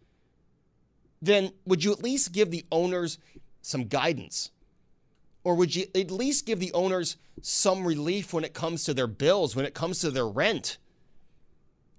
then 1.21 1.53
would 1.65 1.85
you 1.85 1.93
at 1.93 2.03
least 2.03 2.33
give 2.33 2.51
the 2.51 2.67
owners 2.73 3.17
some 3.61 3.85
guidance? 3.85 4.51
Or 5.45 5.55
would 5.55 5.77
you 5.77 5.87
at 5.95 6.11
least 6.11 6.45
give 6.45 6.59
the 6.59 6.73
owners 6.73 7.17
some 7.43 7.87
relief 7.87 8.33
when 8.33 8.43
it 8.43 8.55
comes 8.55 8.83
to 8.85 8.93
their 8.93 9.07
bills, 9.07 9.55
when 9.55 9.65
it 9.65 9.73
comes 9.73 10.01
to 10.01 10.11
their 10.11 10.27
rent? 10.27 10.79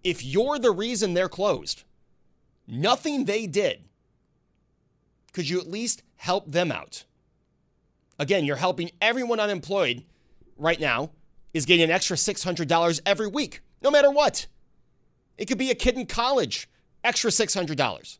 If 0.03 0.25
you're 0.25 0.60
the 0.60 0.71
reason 0.71 1.13
they're 1.13 1.29
closed, 1.29 1.86
nothing 2.67 3.23
they 3.23 3.47
did, 3.47 3.86
could 5.32 5.47
you 5.47 5.62
at 5.62 5.71
least 5.71 6.03
help 6.17 6.51
them 6.51 6.69
out? 6.69 7.06
Again, 8.19 8.43
you're 8.43 8.58
helping 8.58 8.91
everyone 9.01 9.39
unemployed 9.39 10.03
right 10.57 10.79
now 10.79 11.11
is 11.53 11.65
getting 11.65 11.83
an 11.83 11.91
extra 11.91 12.17
$600 12.17 13.01
every 13.05 13.27
week, 13.27 13.61
no 13.81 13.91
matter 13.91 14.09
what. 14.09 14.47
It 15.37 15.45
could 15.45 15.57
be 15.57 15.71
a 15.71 15.75
kid 15.75 15.97
in 15.97 16.05
college, 16.05 16.69
extra 17.03 17.31
$600. 17.31 18.19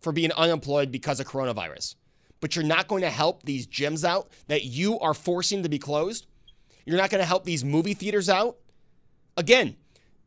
for 0.00 0.12
being 0.12 0.32
unemployed 0.32 0.90
because 0.90 1.20
of 1.20 1.28
coronavirus. 1.28 1.94
But 2.40 2.56
you're 2.56 2.64
not 2.64 2.88
going 2.88 3.02
to 3.02 3.10
help 3.10 3.44
these 3.44 3.68
gyms 3.68 4.04
out 4.04 4.28
that 4.48 4.64
you 4.64 4.98
are 4.98 5.14
forcing 5.14 5.62
to 5.62 5.68
be 5.68 5.78
closed. 5.78 6.26
You're 6.84 6.96
not 6.96 7.10
going 7.10 7.20
to 7.20 7.26
help 7.26 7.44
these 7.44 7.64
movie 7.64 7.94
theaters 7.94 8.28
out. 8.28 8.56
Again, 9.36 9.76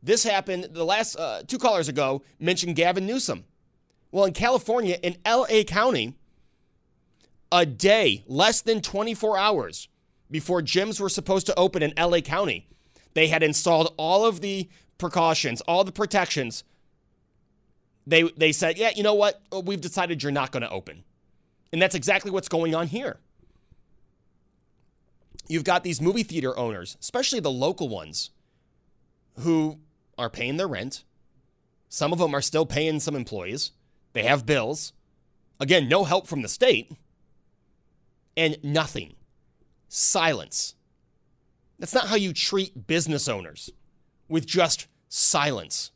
this 0.02 0.24
happened 0.24 0.68
the 0.70 0.84
last 0.84 1.16
uh, 1.16 1.42
two 1.46 1.58
callers 1.58 1.88
ago 1.88 2.22
mentioned 2.40 2.74
Gavin 2.74 3.06
Newsom. 3.06 3.44
Well, 4.10 4.24
in 4.24 4.32
California, 4.32 4.98
in 5.02 5.16
LA 5.26 5.62
County, 5.66 6.14
a 7.52 7.66
day, 7.66 8.24
less 8.26 8.62
than 8.62 8.80
24 8.80 9.36
hours 9.36 9.88
before 10.30 10.62
gyms 10.62 11.00
were 11.00 11.08
supposed 11.08 11.46
to 11.46 11.58
open 11.58 11.82
in 11.82 11.92
LA 11.96 12.20
County, 12.20 12.68
they 13.14 13.28
had 13.28 13.42
installed 13.42 13.94
all 13.96 14.26
of 14.26 14.40
the 14.40 14.68
precautions, 14.98 15.60
all 15.62 15.84
the 15.84 15.92
protections. 15.92 16.64
They, 18.06 18.22
they 18.22 18.52
said, 18.52 18.78
yeah, 18.78 18.90
you 18.94 19.02
know 19.02 19.14
what? 19.14 19.40
Uh, 19.52 19.60
we've 19.60 19.80
decided 19.80 20.22
you're 20.22 20.32
not 20.32 20.52
going 20.52 20.62
to 20.62 20.70
open. 20.70 21.04
And 21.72 21.80
that's 21.82 21.94
exactly 21.94 22.30
what's 22.30 22.48
going 22.48 22.74
on 22.74 22.86
here. 22.88 23.18
You've 25.48 25.64
got 25.64 25.84
these 25.84 26.00
movie 26.00 26.22
theater 26.22 26.56
owners, 26.58 26.96
especially 27.00 27.40
the 27.40 27.50
local 27.50 27.88
ones, 27.88 28.30
who 29.40 29.78
are 30.18 30.30
paying 30.30 30.56
their 30.56 30.66
rent. 30.66 31.04
Some 31.88 32.12
of 32.12 32.18
them 32.18 32.34
are 32.34 32.42
still 32.42 32.66
paying 32.66 33.00
some 33.00 33.14
employees. 33.14 33.72
They 34.12 34.24
have 34.24 34.46
bills. 34.46 34.92
Again, 35.60 35.88
no 35.88 36.04
help 36.04 36.26
from 36.26 36.42
the 36.42 36.48
state. 36.48 36.92
And 38.36 38.58
nothing. 38.62 39.14
Silence. 39.88 40.74
That's 41.78 41.94
not 41.94 42.08
how 42.08 42.16
you 42.16 42.32
treat 42.32 42.86
business 42.86 43.28
owners 43.28 43.70
with 44.28 44.46
just 44.46 44.86
silence. 45.08 45.90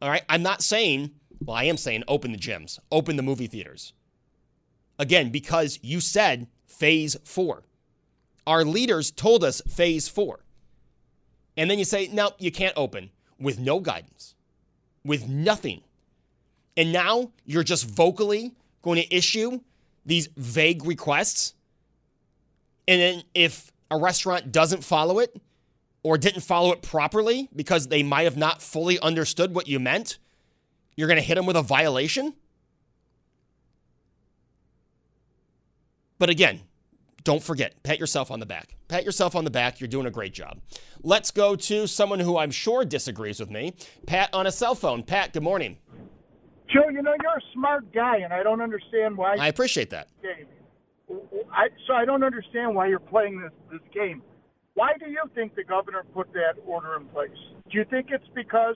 All 0.00 0.10
right. 0.10 0.24
I'm 0.28 0.42
not 0.42 0.62
saying, 0.62 1.10
well, 1.44 1.56
I 1.56 1.64
am 1.64 1.76
saying 1.76 2.04
open 2.08 2.32
the 2.32 2.38
gyms, 2.38 2.78
open 2.90 3.16
the 3.16 3.22
movie 3.22 3.46
theaters. 3.46 3.92
Again, 4.98 5.30
because 5.30 5.78
you 5.82 6.00
said 6.00 6.46
phase 6.66 7.16
four. 7.24 7.64
Our 8.46 8.64
leaders 8.64 9.10
told 9.10 9.42
us 9.42 9.62
phase 9.62 10.08
four. 10.08 10.44
And 11.56 11.70
then 11.70 11.78
you 11.78 11.84
say, 11.84 12.08
no, 12.12 12.32
you 12.38 12.50
can't 12.52 12.74
open 12.76 13.10
with 13.38 13.58
no 13.58 13.80
guidance, 13.80 14.34
with 15.04 15.28
nothing. 15.28 15.82
And 16.76 16.92
now 16.92 17.30
you're 17.44 17.62
just 17.62 17.88
vocally 17.88 18.52
going 18.82 19.00
to 19.00 19.14
issue 19.14 19.60
these 20.04 20.28
vague 20.36 20.84
requests. 20.84 21.54
And 22.86 23.00
then 23.00 23.22
if 23.34 23.72
a 23.90 23.98
restaurant 23.98 24.52
doesn't 24.52 24.84
follow 24.84 25.18
it 25.18 25.34
or 26.02 26.18
didn't 26.18 26.42
follow 26.42 26.72
it 26.72 26.82
properly 26.82 27.48
because 27.54 27.88
they 27.88 28.02
might 28.02 28.22
have 28.22 28.36
not 28.36 28.62
fully 28.62 28.98
understood 29.00 29.54
what 29.54 29.68
you 29.68 29.80
meant, 29.80 30.18
you're 30.96 31.08
going 31.08 31.20
to 31.20 31.26
hit 31.26 31.36
them 31.36 31.46
with 31.46 31.56
a 31.56 31.62
violation? 31.62 32.34
But 36.18 36.30
again, 36.30 36.60
don't 37.24 37.42
forget, 37.42 37.82
pat 37.82 37.98
yourself 37.98 38.30
on 38.30 38.38
the 38.38 38.46
back. 38.46 38.76
Pat 38.88 39.04
yourself 39.04 39.34
on 39.34 39.44
the 39.44 39.50
back. 39.50 39.80
You're 39.80 39.88
doing 39.88 40.06
a 40.06 40.10
great 40.10 40.34
job. 40.34 40.60
Let's 41.02 41.30
go 41.30 41.56
to 41.56 41.86
someone 41.86 42.20
who 42.20 42.36
I'm 42.36 42.50
sure 42.50 42.84
disagrees 42.84 43.40
with 43.40 43.50
me. 43.50 43.74
Pat 44.06 44.28
on 44.34 44.46
a 44.46 44.52
cell 44.52 44.74
phone. 44.74 45.02
Pat, 45.02 45.32
good 45.32 45.42
morning. 45.42 45.78
Joe, 46.74 46.88
you 46.88 47.02
know, 47.02 47.14
you're 47.22 47.32
a 47.32 47.52
smart 47.52 47.92
guy, 47.92 48.18
and 48.18 48.32
I 48.32 48.42
don't 48.42 48.60
understand 48.60 49.16
why. 49.16 49.36
I 49.38 49.46
appreciate 49.46 49.90
that. 49.90 50.08
Game. 50.22 50.46
I, 51.52 51.68
so 51.86 51.92
I 51.92 52.04
don't 52.04 52.24
understand 52.24 52.74
why 52.74 52.88
you're 52.88 52.98
playing 52.98 53.40
this, 53.40 53.52
this 53.70 53.80
game. 53.92 54.22
Why 54.74 54.94
do 54.98 55.08
you 55.08 55.22
think 55.34 55.54
the 55.54 55.62
governor 55.62 56.02
put 56.12 56.32
that 56.32 56.54
order 56.66 56.96
in 56.96 57.04
place? 57.06 57.30
Do 57.70 57.78
you 57.78 57.84
think 57.84 58.08
it's 58.10 58.26
because 58.34 58.74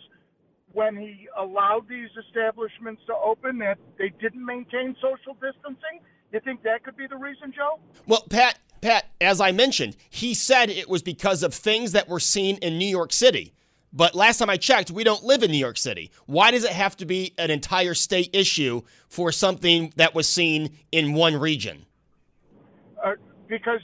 when 0.72 0.96
he 0.96 1.26
allowed 1.36 1.88
these 1.88 2.10
establishments 2.26 3.02
to 3.06 3.14
open 3.16 3.58
that 3.58 3.78
they 3.98 4.12
didn't 4.20 4.44
maintain 4.44 4.94
social 5.00 5.34
distancing? 5.34 6.00
You 6.32 6.40
think 6.40 6.62
that 6.62 6.84
could 6.84 6.96
be 6.96 7.06
the 7.08 7.16
reason, 7.16 7.52
Joe? 7.56 7.80
Well, 8.06 8.24
Pat, 8.30 8.60
Pat, 8.80 9.06
as 9.20 9.40
I 9.40 9.50
mentioned, 9.50 9.96
he 10.08 10.34
said 10.34 10.70
it 10.70 10.88
was 10.88 11.02
because 11.02 11.42
of 11.42 11.52
things 11.52 11.92
that 11.92 12.08
were 12.08 12.20
seen 12.20 12.58
in 12.58 12.78
New 12.78 12.86
York 12.86 13.12
City. 13.12 13.54
But 13.92 14.14
last 14.14 14.38
time 14.38 14.50
I 14.50 14.56
checked, 14.56 14.90
we 14.90 15.02
don't 15.04 15.24
live 15.24 15.42
in 15.42 15.50
New 15.50 15.58
York 15.58 15.78
City. 15.78 16.10
Why 16.26 16.50
does 16.50 16.64
it 16.64 16.72
have 16.72 16.96
to 16.98 17.06
be 17.06 17.34
an 17.38 17.50
entire 17.50 17.94
state 17.94 18.30
issue 18.32 18.82
for 19.08 19.32
something 19.32 19.92
that 19.96 20.14
was 20.14 20.28
seen 20.28 20.76
in 20.92 21.14
one 21.14 21.36
region? 21.36 21.86
Uh, 23.02 23.12
because, 23.46 23.80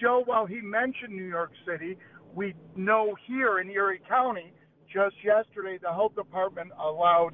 Joe, 0.00 0.22
while 0.24 0.46
he 0.46 0.60
mentioned 0.60 1.14
New 1.14 1.24
York 1.24 1.52
City, 1.66 1.98
we 2.34 2.54
know 2.76 3.16
here 3.26 3.58
in 3.58 3.70
Erie 3.70 4.00
County, 4.08 4.52
just 4.92 5.16
yesterday, 5.24 5.78
the 5.82 5.92
health 5.92 6.14
department 6.14 6.70
allowed 6.78 7.32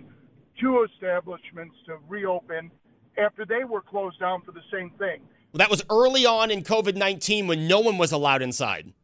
two 0.58 0.86
establishments 0.90 1.74
to 1.86 1.96
reopen 2.08 2.70
after 3.18 3.44
they 3.44 3.64
were 3.64 3.82
closed 3.82 4.18
down 4.18 4.40
for 4.42 4.52
the 4.52 4.62
same 4.72 4.90
thing. 4.98 5.20
Well, 5.52 5.58
that 5.58 5.70
was 5.70 5.82
early 5.90 6.24
on 6.24 6.50
in 6.50 6.62
COVID 6.62 6.96
19 6.96 7.46
when 7.46 7.68
no 7.68 7.80
one 7.80 7.98
was 7.98 8.12
allowed 8.12 8.40
inside. 8.40 8.94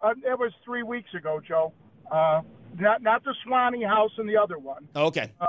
Uh, 0.00 0.14
that 0.24 0.38
was 0.38 0.52
three 0.64 0.82
weeks 0.82 1.14
ago, 1.14 1.40
Joe. 1.46 1.72
Uh, 2.10 2.42
not 2.78 3.02
not 3.02 3.24
the 3.24 3.34
Swannie 3.46 3.86
House 3.86 4.12
and 4.18 4.28
the 4.28 4.36
other 4.36 4.58
one. 4.58 4.88
Okay. 4.94 5.30
Uh, 5.40 5.46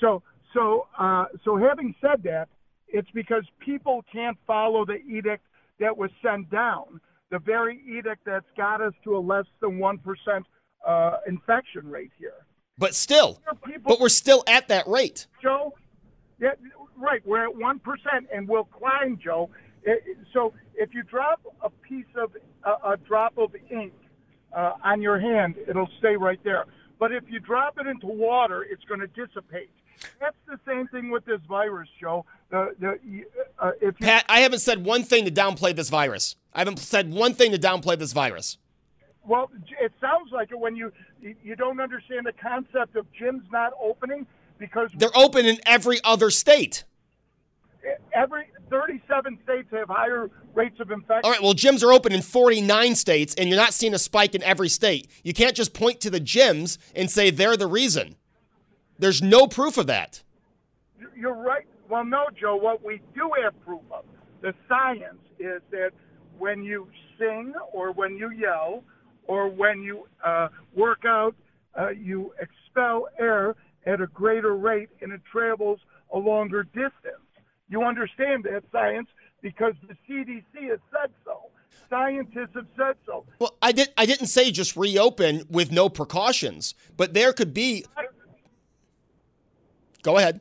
so 0.00 0.22
so 0.52 0.86
uh, 0.98 1.26
so 1.44 1.56
having 1.56 1.94
said 2.00 2.22
that, 2.24 2.48
it's 2.88 3.10
because 3.12 3.44
people 3.58 4.04
can't 4.12 4.36
follow 4.46 4.84
the 4.84 4.98
edict 5.08 5.44
that 5.80 5.96
was 5.96 6.10
sent 6.22 6.50
down, 6.50 7.00
the 7.30 7.38
very 7.38 7.80
edict 7.88 8.24
that's 8.24 8.46
got 8.56 8.80
us 8.80 8.92
to 9.04 9.16
a 9.16 9.18
less 9.18 9.46
than 9.60 9.78
one 9.78 9.98
percent 9.98 10.46
uh, 10.86 11.18
infection 11.26 11.88
rate 11.88 12.12
here. 12.18 12.46
But 12.78 12.94
still, 12.94 13.40
people, 13.64 13.82
but 13.86 14.00
we're 14.00 14.08
still 14.08 14.42
at 14.46 14.68
that 14.68 14.86
rate. 14.86 15.26
Joe, 15.42 15.74
yeah, 16.40 16.50
right. 16.96 17.22
We're 17.24 17.44
at 17.44 17.56
one 17.56 17.78
percent, 17.78 18.26
and 18.34 18.48
we'll 18.48 18.64
climb, 18.64 19.18
Joe. 19.22 19.50
So 20.32 20.54
if 20.74 20.94
you 20.94 21.02
drop 21.02 21.40
a 21.62 21.70
piece 21.70 22.06
of 22.16 22.32
a, 22.64 22.92
a 22.92 22.96
drop 22.96 23.36
of 23.38 23.54
ink 23.70 23.92
uh, 24.54 24.74
on 24.82 25.02
your 25.02 25.18
hand, 25.18 25.56
it'll 25.68 25.88
stay 25.98 26.16
right 26.16 26.40
there. 26.44 26.66
But 26.98 27.12
if 27.12 27.24
you 27.28 27.40
drop 27.40 27.78
it 27.78 27.86
into 27.86 28.06
water, 28.06 28.62
it's 28.62 28.84
going 28.84 29.00
to 29.00 29.06
dissipate. 29.08 29.70
That's 30.20 30.36
the 30.46 30.58
same 30.66 30.88
thing 30.88 31.10
with 31.10 31.24
this 31.24 31.40
virus, 31.48 31.88
Joe. 32.00 32.24
The, 32.50 32.74
the, 32.78 33.24
uh, 33.58 33.72
if 33.80 33.98
you, 34.00 34.06
Pat, 34.06 34.24
I 34.28 34.40
haven't 34.40 34.60
said 34.60 34.84
one 34.84 35.02
thing 35.02 35.24
to 35.24 35.30
downplay 35.30 35.74
this 35.74 35.88
virus. 35.88 36.36
I 36.52 36.60
haven't 36.60 36.78
said 36.78 37.12
one 37.12 37.34
thing 37.34 37.52
to 37.52 37.58
downplay 37.58 37.98
this 37.98 38.12
virus. 38.12 38.58
Well, 39.26 39.50
it 39.80 39.92
sounds 40.00 40.32
like 40.32 40.50
it 40.50 40.58
when 40.58 40.76
you 40.76 40.92
you 41.20 41.56
don't 41.56 41.80
understand 41.80 42.26
the 42.26 42.32
concept 42.32 42.94
of 42.96 43.06
gyms 43.18 43.50
not 43.50 43.72
opening 43.82 44.26
because 44.58 44.90
they're 44.96 45.16
open 45.16 45.46
in 45.46 45.58
every 45.64 45.98
other 46.04 46.30
state. 46.30 46.84
Every 48.14 48.44
37 48.70 49.38
states 49.44 49.68
have 49.72 49.88
higher 49.88 50.30
rates 50.54 50.80
of 50.80 50.90
infection. 50.90 51.20
All 51.24 51.30
right, 51.30 51.42
well, 51.42 51.54
gyms 51.54 51.82
are 51.82 51.92
open 51.92 52.12
in 52.12 52.22
49 52.22 52.94
states, 52.94 53.34
and 53.36 53.48
you're 53.48 53.58
not 53.58 53.74
seeing 53.74 53.94
a 53.94 53.98
spike 53.98 54.34
in 54.34 54.42
every 54.42 54.68
state. 54.68 55.08
You 55.22 55.34
can't 55.34 55.54
just 55.54 55.74
point 55.74 56.00
to 56.00 56.10
the 56.10 56.20
gyms 56.20 56.78
and 56.94 57.10
say 57.10 57.30
they're 57.30 57.56
the 57.56 57.66
reason. 57.66 58.16
There's 58.98 59.22
no 59.22 59.46
proof 59.46 59.76
of 59.76 59.86
that. 59.88 60.22
You're 61.16 61.34
right. 61.34 61.66
Well, 61.88 62.04
no, 62.04 62.26
Joe. 62.40 62.56
What 62.56 62.84
we 62.84 63.00
do 63.14 63.30
have 63.42 63.58
proof 63.64 63.82
of, 63.90 64.04
the 64.40 64.54
science 64.68 65.20
is 65.38 65.60
that 65.70 65.90
when 66.38 66.62
you 66.62 66.88
sing 67.18 67.52
or 67.72 67.92
when 67.92 68.16
you 68.16 68.30
yell 68.30 68.84
or 69.26 69.48
when 69.48 69.82
you 69.82 70.06
uh, 70.24 70.48
work 70.74 71.04
out, 71.06 71.34
uh, 71.78 71.90
you 71.90 72.32
expel 72.40 73.08
air 73.18 73.56
at 73.86 74.00
a 74.00 74.06
greater 74.06 74.56
rate 74.56 74.88
and 75.00 75.12
it 75.12 75.20
travels 75.30 75.80
a 76.12 76.18
longer 76.18 76.62
distance. 76.64 77.23
You 77.68 77.82
understand 77.82 78.44
that 78.44 78.62
science 78.70 79.08
because 79.40 79.74
the 79.88 79.94
CDC 80.08 80.70
has 80.70 80.78
said 80.90 81.10
so. 81.24 81.50
Scientists 81.90 82.54
have 82.54 82.66
said 82.76 82.96
so. 83.06 83.24
Well, 83.38 83.56
I 83.60 83.72
did. 83.72 83.88
I 83.96 84.06
didn't 84.06 84.28
say 84.28 84.50
just 84.50 84.76
reopen 84.76 85.44
with 85.50 85.70
no 85.70 85.88
precautions, 85.88 86.74
but 86.96 87.14
there 87.14 87.32
could 87.32 87.52
be. 87.52 87.84
Go 90.02 90.18
ahead. 90.18 90.40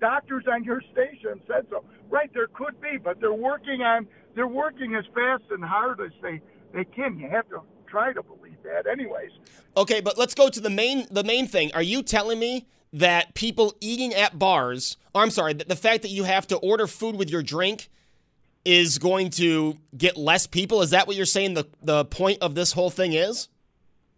Doctors 0.00 0.44
on 0.50 0.64
your 0.64 0.82
station 0.92 1.40
said 1.46 1.66
so. 1.70 1.84
Right, 2.10 2.30
there 2.34 2.48
could 2.48 2.80
be, 2.80 2.98
but 2.98 3.20
they're 3.20 3.32
working 3.32 3.82
on. 3.82 4.06
They're 4.34 4.46
working 4.46 4.94
as 4.94 5.04
fast 5.14 5.44
and 5.50 5.64
hard 5.64 6.00
as 6.00 6.12
they 6.22 6.40
they 6.72 6.84
can. 6.84 7.18
You 7.18 7.28
have 7.28 7.48
to 7.50 7.60
try 7.86 8.12
to 8.12 8.22
believe 8.22 8.56
that, 8.64 8.86
anyways. 8.86 9.30
Okay, 9.76 10.00
but 10.00 10.18
let's 10.18 10.34
go 10.34 10.48
to 10.48 10.60
the 10.60 10.70
main 10.70 11.06
the 11.10 11.24
main 11.24 11.46
thing. 11.46 11.70
Are 11.74 11.82
you 11.82 12.02
telling 12.02 12.38
me 12.38 12.66
that 12.92 13.34
people 13.34 13.74
eating 13.80 14.12
at 14.14 14.38
bars, 14.38 14.96
or 15.14 15.22
I'm 15.22 15.30
sorry, 15.30 15.54
the 15.54 15.76
fact 15.76 16.02
that 16.02 16.10
you 16.10 16.24
have 16.24 16.46
to 16.48 16.56
order 16.56 16.86
food 16.86 17.16
with 17.16 17.30
your 17.30 17.42
drink 17.42 17.88
is 18.64 18.98
going 18.98 19.30
to 19.30 19.78
get 19.96 20.16
less 20.16 20.46
people? 20.46 20.82
Is 20.82 20.90
that 20.90 21.06
what 21.06 21.16
you're 21.16 21.26
saying 21.26 21.54
the, 21.54 21.66
the 21.82 22.04
point 22.04 22.38
of 22.42 22.54
this 22.54 22.72
whole 22.72 22.90
thing 22.90 23.12
is? 23.12 23.48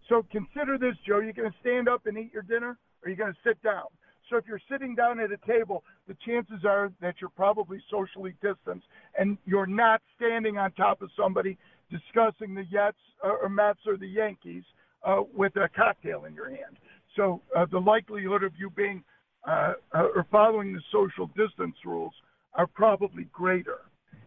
So 0.08 0.24
consider 0.30 0.76
this, 0.76 0.96
Joe. 1.06 1.20
You're 1.20 1.32
going 1.32 1.50
to 1.50 1.56
stand 1.60 1.88
up 1.88 2.06
and 2.06 2.18
eat 2.18 2.32
your 2.32 2.42
dinner, 2.42 2.76
or 3.02 3.08
you're 3.08 3.16
going 3.16 3.32
to 3.32 3.38
sit 3.42 3.62
down. 3.62 3.84
So 4.28 4.36
if 4.36 4.44
you're 4.46 4.60
sitting 4.70 4.94
down 4.94 5.20
at 5.20 5.30
a 5.30 5.38
table, 5.46 5.84
the 6.08 6.16
chances 6.26 6.64
are 6.64 6.92
that 7.00 7.16
you're 7.20 7.30
probably 7.30 7.80
socially 7.90 8.34
distanced, 8.42 8.86
and 9.18 9.38
you're 9.46 9.66
not 9.66 10.02
standing 10.16 10.58
on 10.58 10.72
top 10.72 11.02
of 11.02 11.10
somebody 11.16 11.56
discussing 11.90 12.54
the 12.54 12.64
Jets 12.64 12.98
or 13.22 13.48
Mets 13.48 13.80
or 13.86 13.96
the 13.96 14.08
Yankees 14.08 14.64
uh, 15.04 15.22
with 15.34 15.56
a 15.56 15.68
cocktail 15.74 16.24
in 16.24 16.34
your 16.34 16.48
hand. 16.48 16.76
So 17.16 17.40
uh, 17.56 17.66
the 17.70 17.78
likelihood 17.78 18.42
of 18.42 18.52
you 18.58 18.70
being 18.70 19.04
uh, 19.46 19.74
uh, 19.92 20.08
or 20.14 20.26
following 20.30 20.72
the 20.72 20.80
social 20.90 21.26
distance 21.28 21.76
rules 21.84 22.12
are 22.54 22.66
probably 22.66 23.24
greater. 23.32 23.80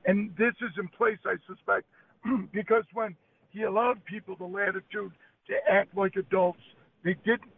And 0.05 0.33
this 0.37 0.53
is 0.61 0.71
in 0.77 0.87
place, 0.89 1.17
I 1.25 1.35
suspect, 1.47 1.85
because 2.53 2.83
when 2.93 3.15
he 3.49 3.63
allowed 3.63 4.03
people 4.05 4.35
the 4.35 4.45
latitude 4.45 5.11
to 5.47 5.53
act 5.69 5.95
like 5.97 6.15
adults, 6.15 6.59
they 7.03 7.15
didn't. 7.25 7.51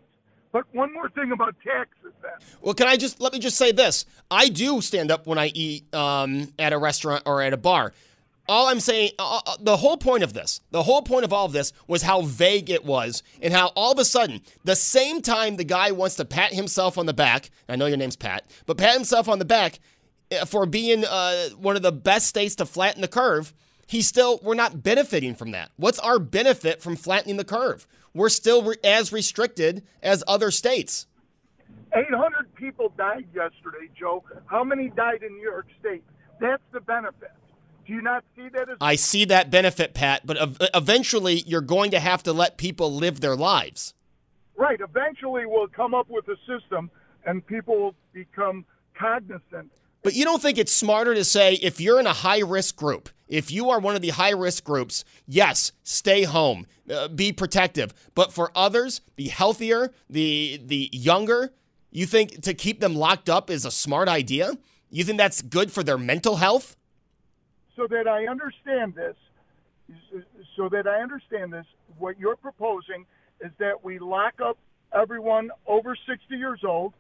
But 0.52 0.64
one 0.74 0.92
more 0.94 1.10
thing 1.10 1.32
about 1.32 1.56
taxes, 1.64 2.12
then. 2.24 2.32
Well, 2.62 2.74
can 2.74 2.88
I 2.88 2.98
just 2.98 3.22
let 3.22 3.34
me 3.34 3.40
just 3.40 3.56
say 3.56 3.72
this? 3.72 4.06
I 4.32 4.50
do 4.50 4.82
stand 4.82 5.12
up 5.12 5.28
when 5.28 5.38
I 5.38 5.48
eat 5.48 5.94
um, 5.94 6.52
at 6.58 6.74
a 6.74 6.78
restaurant 6.78 7.24
or 7.28 7.42
at 7.42 7.54
a 7.54 7.58
bar. 7.58 7.94
All 8.50 8.66
I'm 8.66 8.80
saying, 8.80 9.12
uh, 9.20 9.42
uh, 9.46 9.58
the 9.60 9.78
whole 9.78 9.96
point 9.96 10.24
of 10.24 10.34
this, 10.34 10.60
the 10.72 10.82
whole 10.82 11.04
point 11.04 11.24
of 11.24 11.32
all 11.32 11.46
of 11.46 11.52
this 11.52 11.72
was 11.88 12.02
how 12.02 12.24
vague 12.24 12.72
it 12.72 12.84
was 12.84 13.22
and 13.44 13.54
how 13.54 13.68
all 13.76 13.92
of 13.92 14.00
a 14.00 14.04
sudden, 14.06 14.42
the 14.64 14.76
same 14.76 15.22
time 15.22 15.56
the 15.56 15.64
guy 15.64 15.92
wants 15.92 16.16
to 16.16 16.26
pat 16.26 16.52
himself 16.52 16.98
on 16.98 17.06
the 17.06 17.14
back, 17.14 17.52
I 17.70 17.76
know 17.76 17.86
your 17.86 17.98
name's 17.98 18.16
Pat, 18.16 18.50
but 18.66 18.80
pat 18.80 18.96
himself 18.96 19.30
on 19.30 19.38
the 19.38 19.46
back 19.46 19.80
uh, 20.32 20.46
for 20.46 20.66
being 20.66 21.06
uh, 21.06 21.50
one 21.60 21.76
of 21.76 21.84
the 21.84 21.92
best 21.92 22.26
states 22.26 22.56
to 22.56 22.66
flatten 22.66 23.04
the 23.04 23.08
curve, 23.08 23.54
he's 23.86 24.08
still, 24.08 24.40
we're 24.42 24.56
not 24.56 24.82
benefiting 24.82 25.36
from 25.36 25.52
that. 25.52 25.70
What's 25.78 26.00
our 26.00 26.18
benefit 26.18 26.82
from 26.82 26.96
flattening 26.96 27.38
the 27.38 27.46
curve? 27.46 27.86
We're 28.16 28.30
still 28.30 28.64
re- 28.64 28.78
as 28.84 29.14
restricted 29.14 29.84
as 30.02 30.24
other 30.28 30.50
states. 30.50 31.06
800 31.94 32.56
people 32.56 32.92
died 32.98 33.28
yesterday, 33.28 33.92
Joe. 33.96 34.24
How 34.48 34.64
many 34.64 34.90
died 34.90 35.22
in 35.22 35.36
New 35.38 35.44
York 35.44 35.68
State? 35.80 36.04
That's 36.40 36.64
the 36.72 36.80
benefit. 36.82 37.32
Do 37.90 37.96
you 37.96 38.04
not 38.04 38.24
see 38.36 38.48
that 38.50 38.70
as 38.70 38.78
I 38.80 38.96
see 38.96 39.26
that 39.26 39.50
benefit, 39.50 39.96
Pat, 39.96 40.22
but 40.24 40.38
ev- 40.38 40.58
eventually 40.76 41.42
you're 41.48 41.60
going 41.60 41.90
to 41.90 42.00
have 42.00 42.22
to 42.22 42.32
let 42.32 42.56
people 42.56 42.94
live 42.94 43.20
their 43.20 43.36
lives. 43.36 43.96
Right. 44.56 44.80
Eventually, 44.80 45.48
we'll 45.48 45.70
come 45.70 45.96
up 45.96 46.08
with 46.08 46.28
a 46.28 46.36
system 46.46 46.92
and 47.26 47.44
people 47.44 47.76
will 47.80 47.96
become 48.14 48.64
cognizant. 48.94 49.72
But 50.04 50.14
you 50.14 50.24
don't 50.24 50.40
think 50.40 50.60
it's 50.60 50.72
smarter 50.72 51.16
to 51.16 51.24
say 51.24 51.56
if 51.56 51.82
you're 51.82 52.00
in 52.00 52.06
a 52.06 52.14
high 52.14 52.42
risk 52.42 52.76
group, 52.76 53.10
if 53.28 53.50
you 53.50 53.72
are 53.72 53.80
one 53.80 53.96
of 53.96 54.04
the 54.04 54.10
high 54.10 54.34
risk 54.34 54.64
groups, 54.64 55.04
yes, 55.26 55.72
stay 55.82 56.26
home, 56.26 56.68
uh, 56.94 57.08
be 57.08 57.32
protective. 57.32 57.92
But 58.14 58.32
for 58.32 58.52
others, 58.54 59.02
the 59.16 59.30
healthier, 59.30 59.92
the 60.08 60.62
the 60.64 60.90
younger, 60.92 61.54
you 61.90 62.06
think 62.06 62.42
to 62.44 62.54
keep 62.54 62.82
them 62.82 62.94
locked 62.94 63.32
up 63.32 63.50
is 63.50 63.66
a 63.66 63.72
smart 63.72 64.08
idea? 64.08 64.60
You 64.92 65.04
think 65.04 65.18
that's 65.18 65.42
good 65.42 65.72
for 65.72 65.84
their 65.84 65.98
mental 65.98 66.36
health? 66.36 66.76
So 67.80 67.88
that 67.88 68.10
I 68.10 68.28
understand 68.28 68.94
this, 68.94 69.16
so 70.58 70.68
that 70.68 70.86
I 70.86 71.02
understand 71.02 71.54
this, 71.54 71.66
what 71.98 72.20
you're 72.20 72.36
proposing 72.36 73.06
is 73.40 73.52
that 73.58 73.86
we 73.86 74.00
lock 74.00 74.42
up 74.46 74.58
everyone 74.94 75.50
over 75.66 75.96
60 75.96 76.36
years 76.36 76.60
old, 76.68 76.92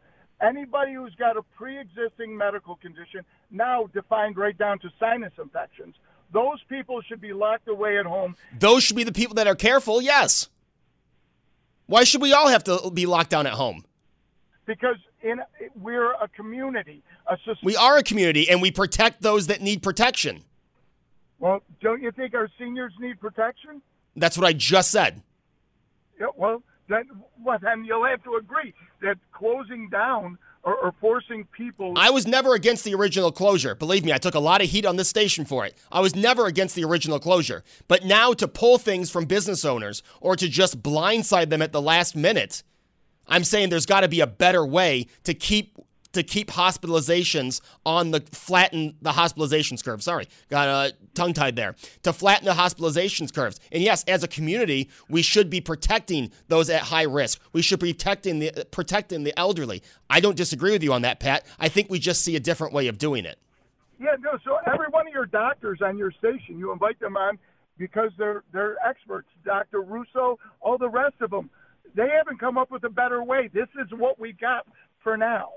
anybody 0.41 0.93
who's 0.93 1.13
got 1.15 1.35
a 1.35 1.41
pre-existing 1.57 2.37
medical 2.37 2.77
condition, 2.77 3.25
now 3.51 3.89
defined 3.93 4.37
right 4.37 4.57
down 4.57 4.79
to 4.79 4.89
sinus 5.01 5.33
infections. 5.37 5.95
Those 6.31 6.63
people 6.69 7.01
should 7.01 7.19
be 7.19 7.33
locked 7.33 7.67
away 7.67 7.99
at 7.99 8.05
home. 8.05 8.37
Those 8.57 8.81
should 8.81 8.95
be 8.95 9.03
the 9.03 9.11
people 9.11 9.35
that 9.35 9.47
are 9.47 9.55
careful, 9.55 10.01
yes. 10.01 10.47
Why 11.87 12.05
should 12.05 12.21
we 12.21 12.31
all 12.31 12.47
have 12.47 12.63
to 12.63 12.89
be 12.93 13.05
locked 13.05 13.31
down 13.31 13.47
at 13.47 13.53
home? 13.53 13.83
Because 14.65 14.95
in 15.23 15.41
we're 15.75 16.13
a 16.13 16.29
community, 16.29 17.03
a 17.29 17.35
society. 17.39 17.59
We 17.63 17.75
are 17.75 17.97
a 17.97 18.03
community 18.03 18.49
and 18.49 18.61
we 18.61 18.71
protect 18.71 19.21
those 19.21 19.47
that 19.47 19.59
need 19.61 19.83
protection. 19.83 20.45
Well, 21.39 21.61
don't 21.81 22.01
you 22.01 22.11
think 22.11 22.33
our 22.33 22.49
seniors 22.59 22.93
need 22.99 23.19
protection? 23.19 23.81
That's 24.15 24.37
what 24.37 24.45
I 24.45 24.53
just 24.53 24.91
said. 24.91 25.21
Yeah, 26.19 26.27
well, 26.35 26.61
then, 26.89 27.05
well, 27.41 27.57
then 27.61 27.85
you'll 27.85 28.05
have 28.05 28.23
to 28.23 28.35
agree 28.35 28.73
that 29.01 29.17
closing 29.31 29.89
down 29.89 30.37
or, 30.63 30.75
or, 30.75 30.93
forcing 30.99 31.45
people. 31.45 31.93
I 31.95 32.09
was 32.09 32.27
never 32.27 32.53
against 32.53 32.83
the 32.83 32.93
original 32.93 33.31
closure. 33.31 33.75
Believe 33.75 34.03
me, 34.03 34.11
I 34.11 34.17
took 34.17 34.35
a 34.35 34.39
lot 34.39 34.61
of 34.61 34.69
heat 34.69 34.85
on 34.85 34.97
this 34.97 35.07
station 35.07 35.45
for 35.45 35.65
it. 35.65 35.77
I 35.89 36.01
was 36.01 36.17
never 36.17 36.47
against 36.47 36.75
the 36.75 36.83
original 36.83 37.17
closure. 37.17 37.63
But 37.87 38.03
now 38.03 38.33
to 38.33 38.47
pull 38.47 38.77
things 38.77 39.09
from 39.09 39.23
business 39.23 39.63
owners 39.63 40.03
or 40.19 40.35
to 40.35 40.49
just 40.49 40.83
blindside 40.83 41.49
them 41.49 41.61
at 41.61 41.71
the 41.71 41.81
last 41.81 42.13
minute, 42.13 42.63
I'm 43.25 43.45
saying 43.45 43.69
there's 43.69 43.85
got 43.85 44.01
to 44.01 44.09
be 44.09 44.19
a 44.19 44.27
better 44.27 44.65
way 44.65 45.07
to 45.23 45.33
keep 45.33 45.77
to 46.13 46.23
keep 46.23 46.49
hospitalizations 46.49 47.61
on 47.85 48.11
the 48.11 48.21
flatten 48.31 48.95
the 49.01 49.11
hospitalizations 49.11 49.83
curve. 49.83 50.01
Sorry, 50.01 50.27
got 50.49 50.67
uh, 50.67 50.91
tongue 51.13 51.33
tied 51.33 51.55
there. 51.55 51.75
To 52.03 52.13
flatten 52.13 52.45
the 52.45 52.53
hospitalizations 52.53 53.33
curves. 53.33 53.59
And 53.71 53.83
yes, 53.83 54.03
as 54.07 54.23
a 54.23 54.27
community, 54.27 54.89
we 55.09 55.21
should 55.21 55.49
be 55.49 55.61
protecting 55.61 56.31
those 56.47 56.69
at 56.69 56.81
high 56.81 57.03
risk. 57.03 57.41
We 57.53 57.61
should 57.61 57.79
be 57.79 57.93
protecting 57.93 58.39
the 58.39 58.67
protecting 58.71 59.23
the 59.23 59.37
elderly. 59.37 59.83
I 60.09 60.19
don't 60.19 60.35
disagree 60.35 60.71
with 60.71 60.83
you 60.83 60.93
on 60.93 61.03
that, 61.03 61.19
Pat. 61.19 61.45
I 61.59 61.69
think 61.69 61.89
we 61.89 61.99
just 61.99 62.23
see 62.23 62.35
a 62.35 62.39
different 62.39 62.73
way 62.73 62.87
of 62.87 62.97
doing 62.97 63.25
it. 63.25 63.37
Yeah, 63.99 64.15
no. 64.19 64.37
So 64.43 64.57
every 64.65 64.87
one 64.87 65.07
of 65.07 65.13
your 65.13 65.25
doctors 65.25 65.79
on 65.83 65.97
your 65.97 66.11
station, 66.11 66.57
you 66.57 66.71
invite 66.71 66.99
them 66.99 67.17
on 67.17 67.37
because 67.77 68.11
they're 68.17 68.43
they're 68.51 68.77
experts. 68.85 69.27
Dr. 69.43 69.81
Russo, 69.81 70.39
all 70.61 70.77
the 70.77 70.89
rest 70.89 71.15
of 71.21 71.29
them, 71.31 71.49
they 71.95 72.07
haven't 72.09 72.39
come 72.39 72.57
up 72.57 72.71
with 72.71 72.83
a 72.83 72.89
better 72.89 73.23
way. 73.23 73.49
This 73.53 73.67
is 73.83 73.87
what 73.91 74.19
we 74.19 74.33
got 74.33 74.65
for 75.03 75.17
now. 75.17 75.49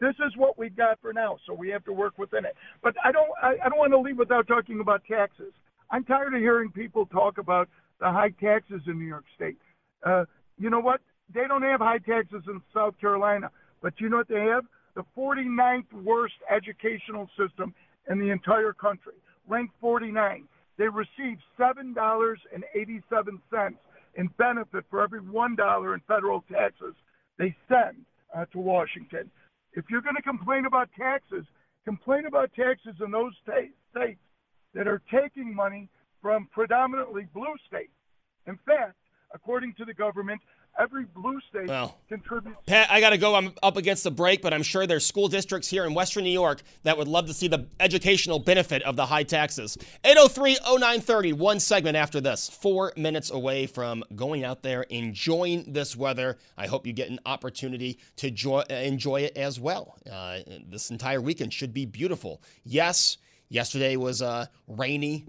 This 0.00 0.14
is 0.26 0.36
what 0.36 0.58
we've 0.58 0.76
got 0.76 1.00
for 1.00 1.12
now, 1.12 1.38
so 1.46 1.54
we 1.54 1.70
have 1.70 1.84
to 1.84 1.92
work 1.92 2.18
within 2.18 2.44
it. 2.44 2.54
But 2.82 2.94
I 3.04 3.12
don't 3.12 3.30
I, 3.42 3.56
I 3.64 3.68
don't 3.68 3.78
want 3.78 3.92
to 3.92 3.98
leave 3.98 4.18
without 4.18 4.46
talking 4.46 4.80
about 4.80 5.02
taxes. 5.10 5.52
I'm 5.90 6.04
tired 6.04 6.34
of 6.34 6.40
hearing 6.40 6.70
people 6.70 7.06
talk 7.06 7.38
about 7.38 7.68
the 8.00 8.10
high 8.10 8.30
taxes 8.40 8.82
in 8.86 8.98
New 8.98 9.06
York 9.06 9.24
State. 9.34 9.56
Uh, 10.04 10.24
you 10.58 10.68
know 10.70 10.80
what? 10.80 11.00
They 11.32 11.46
don't 11.48 11.62
have 11.62 11.80
high 11.80 11.98
taxes 11.98 12.42
in 12.46 12.60
South 12.74 12.94
Carolina, 13.00 13.50
but 13.82 13.94
you 13.98 14.08
know 14.08 14.18
what 14.18 14.28
they 14.28 14.42
have? 14.42 14.64
The 14.94 15.04
49th 15.16 15.92
worst 16.04 16.34
educational 16.50 17.28
system 17.36 17.74
in 18.10 18.18
the 18.18 18.30
entire 18.30 18.72
country, 18.72 19.14
ranked 19.48 19.74
49. 19.80 20.44
They 20.78 20.88
receive 20.88 21.38
seven 21.56 21.94
dollars 21.94 22.38
and 22.52 22.64
eighty-seven 22.74 23.40
cents 23.50 23.78
in 24.14 24.28
benefit 24.38 24.84
for 24.90 25.02
every 25.02 25.20
one 25.20 25.56
dollar 25.56 25.94
in 25.94 26.00
federal 26.06 26.42
taxes 26.52 26.94
they 27.38 27.54
send 27.68 28.04
uh, 28.34 28.44
to 28.52 28.58
Washington. 28.58 29.30
If 29.76 29.84
you're 29.90 30.00
going 30.00 30.16
to 30.16 30.22
complain 30.22 30.64
about 30.64 30.88
taxes, 30.98 31.44
complain 31.84 32.24
about 32.26 32.50
taxes 32.54 32.94
in 33.04 33.10
those 33.10 33.34
states 33.42 33.74
that 34.74 34.88
are 34.88 35.02
taking 35.12 35.54
money 35.54 35.88
from 36.22 36.48
predominantly 36.52 37.28
blue 37.32 37.54
states. 37.68 37.92
In 38.46 38.58
fact, 38.66 38.96
according 39.34 39.74
to 39.74 39.84
the 39.84 39.94
government, 39.94 40.40
every 40.78 41.04
blue 41.04 41.40
state 41.48 41.68
well, 41.68 41.98
contributes. 42.08 42.58
Pat, 42.66 42.90
I 42.90 43.00
got 43.00 43.10
to 43.10 43.18
go. 43.18 43.34
I'm 43.34 43.52
up 43.62 43.76
against 43.76 44.04
the 44.04 44.10
break, 44.10 44.42
but 44.42 44.52
I'm 44.52 44.62
sure 44.62 44.86
there's 44.86 45.06
school 45.06 45.28
districts 45.28 45.68
here 45.68 45.84
in 45.84 45.94
Western 45.94 46.24
New 46.24 46.30
York 46.30 46.62
that 46.82 46.96
would 46.98 47.08
love 47.08 47.26
to 47.26 47.34
see 47.34 47.48
the 47.48 47.66
educational 47.80 48.38
benefit 48.38 48.82
of 48.82 48.96
the 48.96 49.06
high 49.06 49.22
taxes. 49.22 49.76
803 50.04 50.58
0930, 50.64 51.32
one 51.34 51.60
segment 51.60 51.96
after 51.96 52.20
this. 52.20 52.48
Four 52.48 52.92
minutes 52.96 53.30
away 53.30 53.66
from 53.66 54.04
going 54.14 54.44
out 54.44 54.62
there, 54.62 54.82
enjoying 54.82 55.72
this 55.72 55.96
weather. 55.96 56.38
I 56.56 56.66
hope 56.66 56.86
you 56.86 56.92
get 56.92 57.10
an 57.10 57.20
opportunity 57.26 57.98
to 58.16 58.28
enjoy, 58.28 58.60
enjoy 58.68 59.22
it 59.22 59.36
as 59.36 59.58
well. 59.58 59.96
Uh, 60.10 60.38
this 60.68 60.90
entire 60.90 61.20
weekend 61.20 61.52
should 61.52 61.72
be 61.72 61.86
beautiful. 61.86 62.42
Yes, 62.64 63.18
yesterday 63.48 63.96
was 63.96 64.22
uh, 64.22 64.46
rainy, 64.66 65.26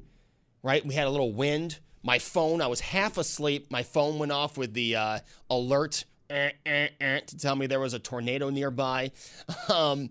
right? 0.63 0.85
We 0.85 0.93
had 0.93 1.07
a 1.07 1.09
little 1.09 1.33
wind. 1.33 1.79
My 2.03 2.19
phone, 2.19 2.61
I 2.61 2.67
was 2.67 2.79
half 2.79 3.17
asleep. 3.17 3.67
My 3.69 3.83
phone 3.83 4.19
went 4.19 4.31
off 4.31 4.57
with 4.57 4.73
the 4.73 4.95
uh, 4.95 5.19
alert 5.49 6.05
eh, 6.29 6.51
eh, 6.65 6.89
eh, 6.99 7.19
to 7.19 7.37
tell 7.37 7.55
me 7.55 7.67
there 7.67 7.79
was 7.79 7.93
a 7.93 7.99
tornado 7.99 8.49
nearby. 8.49 9.11
Um, 9.69 10.09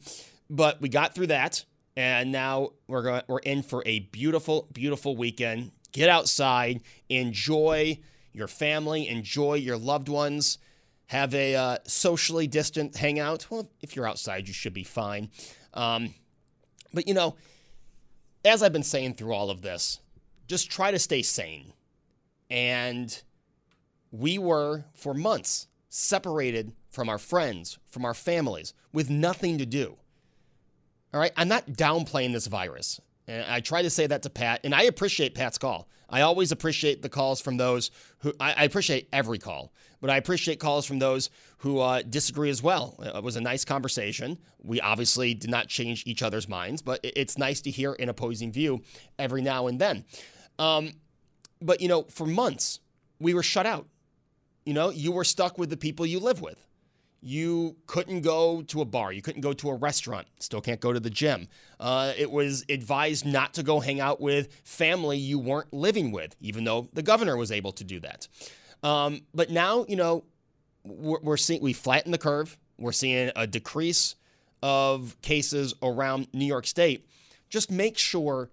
but 0.49 0.81
we 0.81 0.89
got 0.89 1.15
through 1.15 1.29
that, 1.29 1.65
and 1.97 2.31
now 2.31 2.71
we're 2.87 3.03
going, 3.03 3.23
we're 3.27 3.39
in 3.39 3.63
for 3.63 3.83
a 3.87 4.01
beautiful, 4.01 4.69
beautiful 4.73 5.17
weekend. 5.17 5.73
Get 5.93 6.09
outside, 6.09 6.83
enjoy 7.09 7.99
your 8.33 8.47
family, 8.47 9.09
enjoy 9.09 9.55
your 9.55 9.77
loved 9.77 10.09
ones. 10.09 10.59
Have 11.07 11.35
a 11.35 11.55
uh, 11.55 11.79
socially 11.85 12.47
distant 12.47 12.97
hangout. 12.97 13.47
Well, 13.51 13.71
if 13.81 13.97
you're 13.97 14.07
outside, 14.07 14.47
you 14.47 14.55
should 14.55 14.75
be 14.75 14.85
fine. 14.85 15.31
Um, 15.75 16.15
but 16.93 17.09
you 17.09 17.15
know, 17.15 17.37
as 18.45 18.63
I've 18.63 18.73
been 18.73 18.83
saying 18.83 19.15
through 19.15 19.33
all 19.33 19.51
of 19.51 19.63
this, 19.63 20.01
just 20.47 20.71
try 20.71 20.91
to 20.91 20.99
stay 20.99 21.23
sane. 21.23 21.73
And 22.51 23.23
we 24.11 24.39
were, 24.39 24.85
for 24.95 25.15
months, 25.15 25.67
separated 25.89 26.73
from 26.91 27.09
our 27.09 27.19
friends, 27.19 27.79
from 27.87 28.05
our 28.05 28.15
families, 28.15 28.73
with 28.93 29.11
nothing 29.11 29.59
to 29.59 29.67
do. 29.67 29.97
All 31.13 31.21
right, 31.21 31.33
I'm 31.37 31.49
not 31.49 31.67
downplaying 31.67 32.33
this 32.33 32.47
virus. 32.47 33.01
And 33.29 33.45
I 33.51 33.61
try 33.61 33.83
to 33.83 33.91
say 33.91 34.07
that 34.07 34.23
to 34.23 34.31
Pat, 34.31 34.61
and 34.63 34.75
I 34.75 34.83
appreciate 34.83 35.35
Pat's 35.35 35.59
call. 35.59 35.89
I 36.09 36.21
always 36.21 36.53
appreciate 36.53 37.03
the 37.03 37.09
calls 37.09 37.41
from 37.41 37.57
those 37.57 37.91
who, 38.19 38.33
I, 38.39 38.53
I 38.53 38.65
appreciate 38.65 39.09
every 39.13 39.39
call, 39.39 39.73
but 40.01 40.09
I 40.09 40.17
appreciate 40.17 40.61
calls 40.61 40.87
from 40.87 41.01
those 41.01 41.31
who 41.59 41.81
uh, 41.81 42.03
disagree 42.03 42.51
as 42.51 42.63
well. 42.63 42.95
It 43.03 43.25
was 43.25 43.35
a 43.35 43.41
nice 43.41 43.65
conversation. 43.65 44.39
We 44.63 44.81
obviously 44.81 45.35
did 45.35 45.51
not 45.51 45.67
change 45.67 46.05
each 46.07 46.23
other's 46.23 46.49
minds, 46.49 46.81
but 46.83 47.01
it's 47.03 47.37
nice 47.37 47.61
to 47.63 47.73
hear 47.73 47.97
an 47.99 48.09
opposing 48.09 48.53
view 48.53 48.83
every 49.19 49.43
now 49.43 49.67
and 49.67 49.81
then. 49.81 50.05
Um, 50.59 50.93
but, 51.61 51.81
you 51.81 51.89
know, 51.89 52.03
for 52.05 52.27
months, 52.27 52.81
we 53.19 53.35
were 53.35 53.43
shut 53.43 53.67
out. 53.67 53.87
You 54.65 54.75
know, 54.75 54.91
you 54.91 55.13
were 55.13 55.25
stuck 55.25 55.59
with 55.59 55.71
the 55.71 55.77
people 55.77 56.07
you 56.07 56.19
live 56.19 56.41
with. 56.41 56.59
you 57.27 57.77
couldn't 57.87 58.21
go 58.21 58.63
to 58.63 58.81
a 58.81 58.85
bar, 58.85 59.13
you 59.13 59.21
couldn't 59.21 59.41
go 59.41 59.53
to 59.53 59.71
a 59.71 59.75
restaurant, 59.75 60.29
still 60.39 60.61
can't 60.61 60.81
go 60.81 60.93
to 60.93 61.01
the 61.01 61.11
gym. 61.11 61.49
Uh, 61.81 62.13
it 62.17 62.31
was 62.31 62.65
advised 62.69 63.27
not 63.27 63.55
to 63.55 63.65
go 63.65 63.81
hang 63.81 64.01
out 64.01 64.21
with 64.21 64.61
family 64.63 65.19
you 65.19 65.37
weren't 65.39 65.73
living 65.73 66.13
with, 66.13 66.37
even 66.41 66.63
though 66.63 66.89
the 66.93 67.03
governor 67.03 67.37
was 67.37 67.51
able 67.51 67.73
to 67.73 67.83
do 67.83 67.99
that. 68.01 68.29
Um, 68.85 69.23
but 69.35 69.51
now, 69.51 69.85
you 69.89 69.97
know, 69.97 70.23
we're, 70.85 71.19
we're 71.21 71.37
seeing 71.37 71.61
we 71.61 71.73
flatten 71.73 72.13
the 72.13 72.19
curve. 72.19 72.57
We're 72.79 72.93
seeing 72.93 73.33
a 73.35 73.47
decrease 73.47 74.15
of 74.63 75.21
cases 75.23 75.75
around 75.83 76.29
New 76.33 76.45
York 76.45 76.67
State. 76.67 77.09
Just 77.49 77.73
make 77.73 77.99
sure 77.99 78.51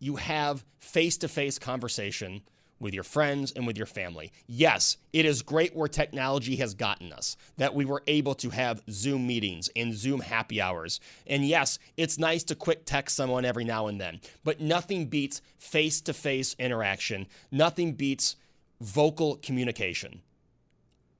you 0.00 0.16
have 0.16 0.64
face 0.80 1.16
to 1.18 1.28
face 1.28 1.58
conversation 1.58 2.42
with 2.80 2.94
your 2.94 3.04
friends 3.04 3.52
and 3.52 3.66
with 3.66 3.76
your 3.76 3.86
family. 3.86 4.32
Yes, 4.46 4.96
it 5.12 5.26
is 5.26 5.42
great 5.42 5.76
where 5.76 5.86
technology 5.86 6.56
has 6.56 6.72
gotten 6.72 7.12
us, 7.12 7.36
that 7.58 7.74
we 7.74 7.84
were 7.84 8.02
able 8.06 8.34
to 8.36 8.48
have 8.50 8.82
Zoom 8.90 9.26
meetings 9.26 9.68
and 9.76 9.94
Zoom 9.94 10.20
happy 10.20 10.60
hours. 10.60 10.98
And 11.26 11.46
yes, 11.46 11.78
it's 11.98 12.18
nice 12.18 12.42
to 12.44 12.54
quick 12.54 12.86
text 12.86 13.14
someone 13.14 13.44
every 13.44 13.64
now 13.64 13.86
and 13.86 14.00
then, 14.00 14.20
but 14.42 14.60
nothing 14.60 15.06
beats 15.06 15.42
face 15.58 16.00
to 16.02 16.14
face 16.14 16.56
interaction. 16.58 17.26
Nothing 17.52 17.92
beats 17.92 18.36
vocal 18.80 19.36
communication. 19.36 20.22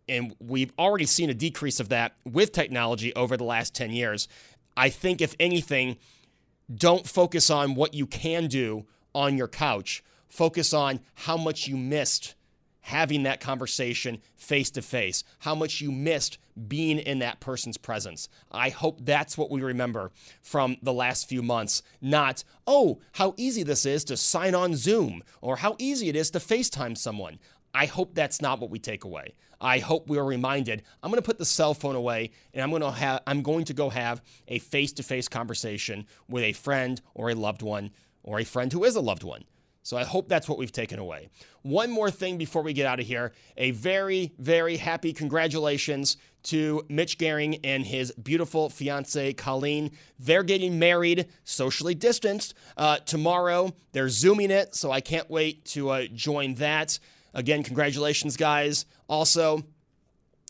And 0.09 0.35
we've 0.41 0.73
already 0.79 1.07
seen 1.07 1.31
a 1.31 1.35
decrease 1.35 1.79
of 1.79 1.91
that 1.91 2.17
with 2.25 2.53
technology 2.53 3.15
over 3.15 3.37
the 3.37 3.45
last 3.45 3.75
10 3.75 3.91
years. 3.91 4.27
I 4.77 4.89
think, 4.89 5.21
if 5.21 5.37
anything, 5.39 5.99
don't 6.75 7.07
focus 7.07 7.51
on 7.51 7.75
what 7.75 7.95
you 7.95 8.07
can 8.07 8.47
do 8.47 8.87
on 9.15 9.37
your 9.37 9.49
couch. 9.49 10.03
Focus 10.29 10.73
on 10.73 11.01
how 11.15 11.37
much 11.37 11.67
you 11.67 11.77
missed 11.77 12.35
having 12.83 13.25
that 13.25 13.41
conversation 13.41 14.21
face 14.37 14.71
to 14.71 14.83
face, 14.83 15.23
how 15.41 15.55
much 15.55 15.81
you 15.81 15.93
missed 15.93 16.39
being 16.69 16.99
in 16.99 17.19
that 17.21 17.41
person's 17.41 17.77
presence. 17.77 18.29
I 18.51 18.71
hope 18.71 18.99
that's 19.03 19.37
what 19.37 19.51
we 19.51 19.61
remember 19.63 20.11
from 20.43 20.77
the 20.83 20.93
last 20.93 21.29
few 21.29 21.43
months, 21.43 21.83
not, 22.01 22.43
oh, 22.67 23.01
how 23.13 23.35
easy 23.37 23.63
this 23.63 23.87
is 23.87 24.05
to 24.05 24.17
sign 24.17 24.55
on 24.55 24.77
Zoom 24.77 25.23
or 25.41 25.57
how 25.57 25.77
easy 25.79 26.09
it 26.09 26.17
is 26.17 26.31
to 26.33 26.39
FaceTime 26.39 26.97
someone. 26.97 27.39
I 27.75 27.87
hope 27.87 28.15
that's 28.15 28.43
not 28.43 28.61
what 28.61 28.71
we 28.71 28.79
take 28.79 29.05
away. 29.05 29.35
I 29.61 29.79
hope 29.79 30.09
we 30.09 30.19
are 30.19 30.25
reminded. 30.25 30.83
I'm 31.03 31.11
going 31.11 31.23
to 31.23 31.27
put 31.27 31.39
the 31.39 31.45
cell 31.45 31.75
phone 31.75 31.95
away 31.95 32.31
and 32.55 32.63
I'm 32.63 32.71
going 32.71 32.83
to 32.83 32.91
have 32.91 33.23
I'm 33.27 33.43
going 33.43 33.65
to 33.67 33.75
go 33.75 33.91
have 33.91 34.23
a 34.49 34.59
face-to-face 34.59 35.29
conversation 35.29 36.07
with 36.29 36.45
a 36.45 36.53
friend 36.53 37.01
or 37.15 37.31
a 37.31 37.35
loved 37.35 37.63
one 37.63 37.91
or 38.23 38.41
a 38.41 38.45
friend 38.45 38.73
who 38.73 38.85
is 38.85 38.97
a 38.97 39.01
loved 39.01 39.23
one. 39.23 39.45
So 39.83 39.97
I 39.97 40.05
hope 40.05 40.29
that's 40.29 40.49
what 40.49 40.59
we've 40.59 40.73
taken 40.73 40.99
away. 40.99 41.31
One 41.63 41.91
more 41.91 42.11
thing 42.11 42.37
before 42.37 42.63
we 42.63 42.73
get 42.73 42.87
out 42.87 43.01
of 43.01 43.07
here. 43.07 43.33
A 43.57 43.71
very, 43.71 44.33
very 44.39 44.77
happy 44.77 45.13
congratulations 45.13 46.17
to 46.45 46.85
Mitch 46.89 47.19
Gehring 47.19 47.61
and 47.65 47.85
his 47.85 48.13
beautiful 48.13 48.69
fiance, 48.69 49.33
Colleen. 49.35 49.91
They're 50.19 50.43
getting 50.43 50.79
married, 50.79 51.29
socially 51.45 51.95
distanced, 51.95 52.55
uh, 52.77 52.99
tomorrow. 52.99 53.75
They're 53.93 54.09
Zooming 54.11 54.51
it, 54.51 54.75
so 54.75 54.91
I 54.91 55.01
can't 55.01 55.31
wait 55.31 55.65
to 55.67 55.91
uh, 55.91 56.07
join 56.13 56.55
that. 56.57 56.99
Again, 57.35 57.63
congratulations, 57.63 58.37
guys. 58.37 58.87
Also, 59.09 59.63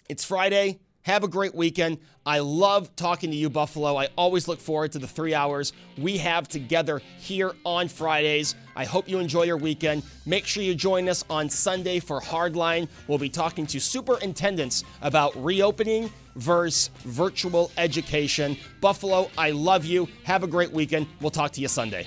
it's 0.08 0.24
Friday. 0.24 0.80
Have 1.02 1.24
a 1.24 1.28
great 1.28 1.54
weekend. 1.54 1.98
I 2.26 2.40
love 2.40 2.94
talking 2.94 3.30
to 3.30 3.36
you, 3.36 3.48
Buffalo. 3.48 3.96
I 3.96 4.08
always 4.16 4.46
look 4.46 4.60
forward 4.60 4.92
to 4.92 4.98
the 4.98 5.06
three 5.06 5.34
hours 5.34 5.72
we 5.96 6.18
have 6.18 6.46
together 6.46 7.00
here 7.18 7.52
on 7.64 7.88
Fridays. 7.88 8.54
I 8.76 8.84
hope 8.84 9.08
you 9.08 9.18
enjoy 9.18 9.44
your 9.44 9.56
weekend. 9.56 10.02
Make 10.26 10.44
sure 10.44 10.62
you 10.62 10.74
join 10.74 11.08
us 11.08 11.24
on 11.30 11.48
Sunday 11.48 12.00
for 12.00 12.20
Hardline. 12.20 12.86
We'll 13.08 13.18
be 13.18 13.30
talking 13.30 13.66
to 13.68 13.80
superintendents 13.80 14.84
about 15.00 15.34
reopening 15.42 16.10
versus 16.36 16.90
virtual 16.98 17.72
education. 17.78 18.56
Buffalo, 18.82 19.30
I 19.38 19.50
love 19.50 19.86
you. 19.86 20.06
Have 20.24 20.42
a 20.42 20.46
great 20.46 20.70
weekend. 20.70 21.06
We'll 21.20 21.30
talk 21.30 21.52
to 21.52 21.62
you 21.62 21.68
Sunday. 21.68 22.06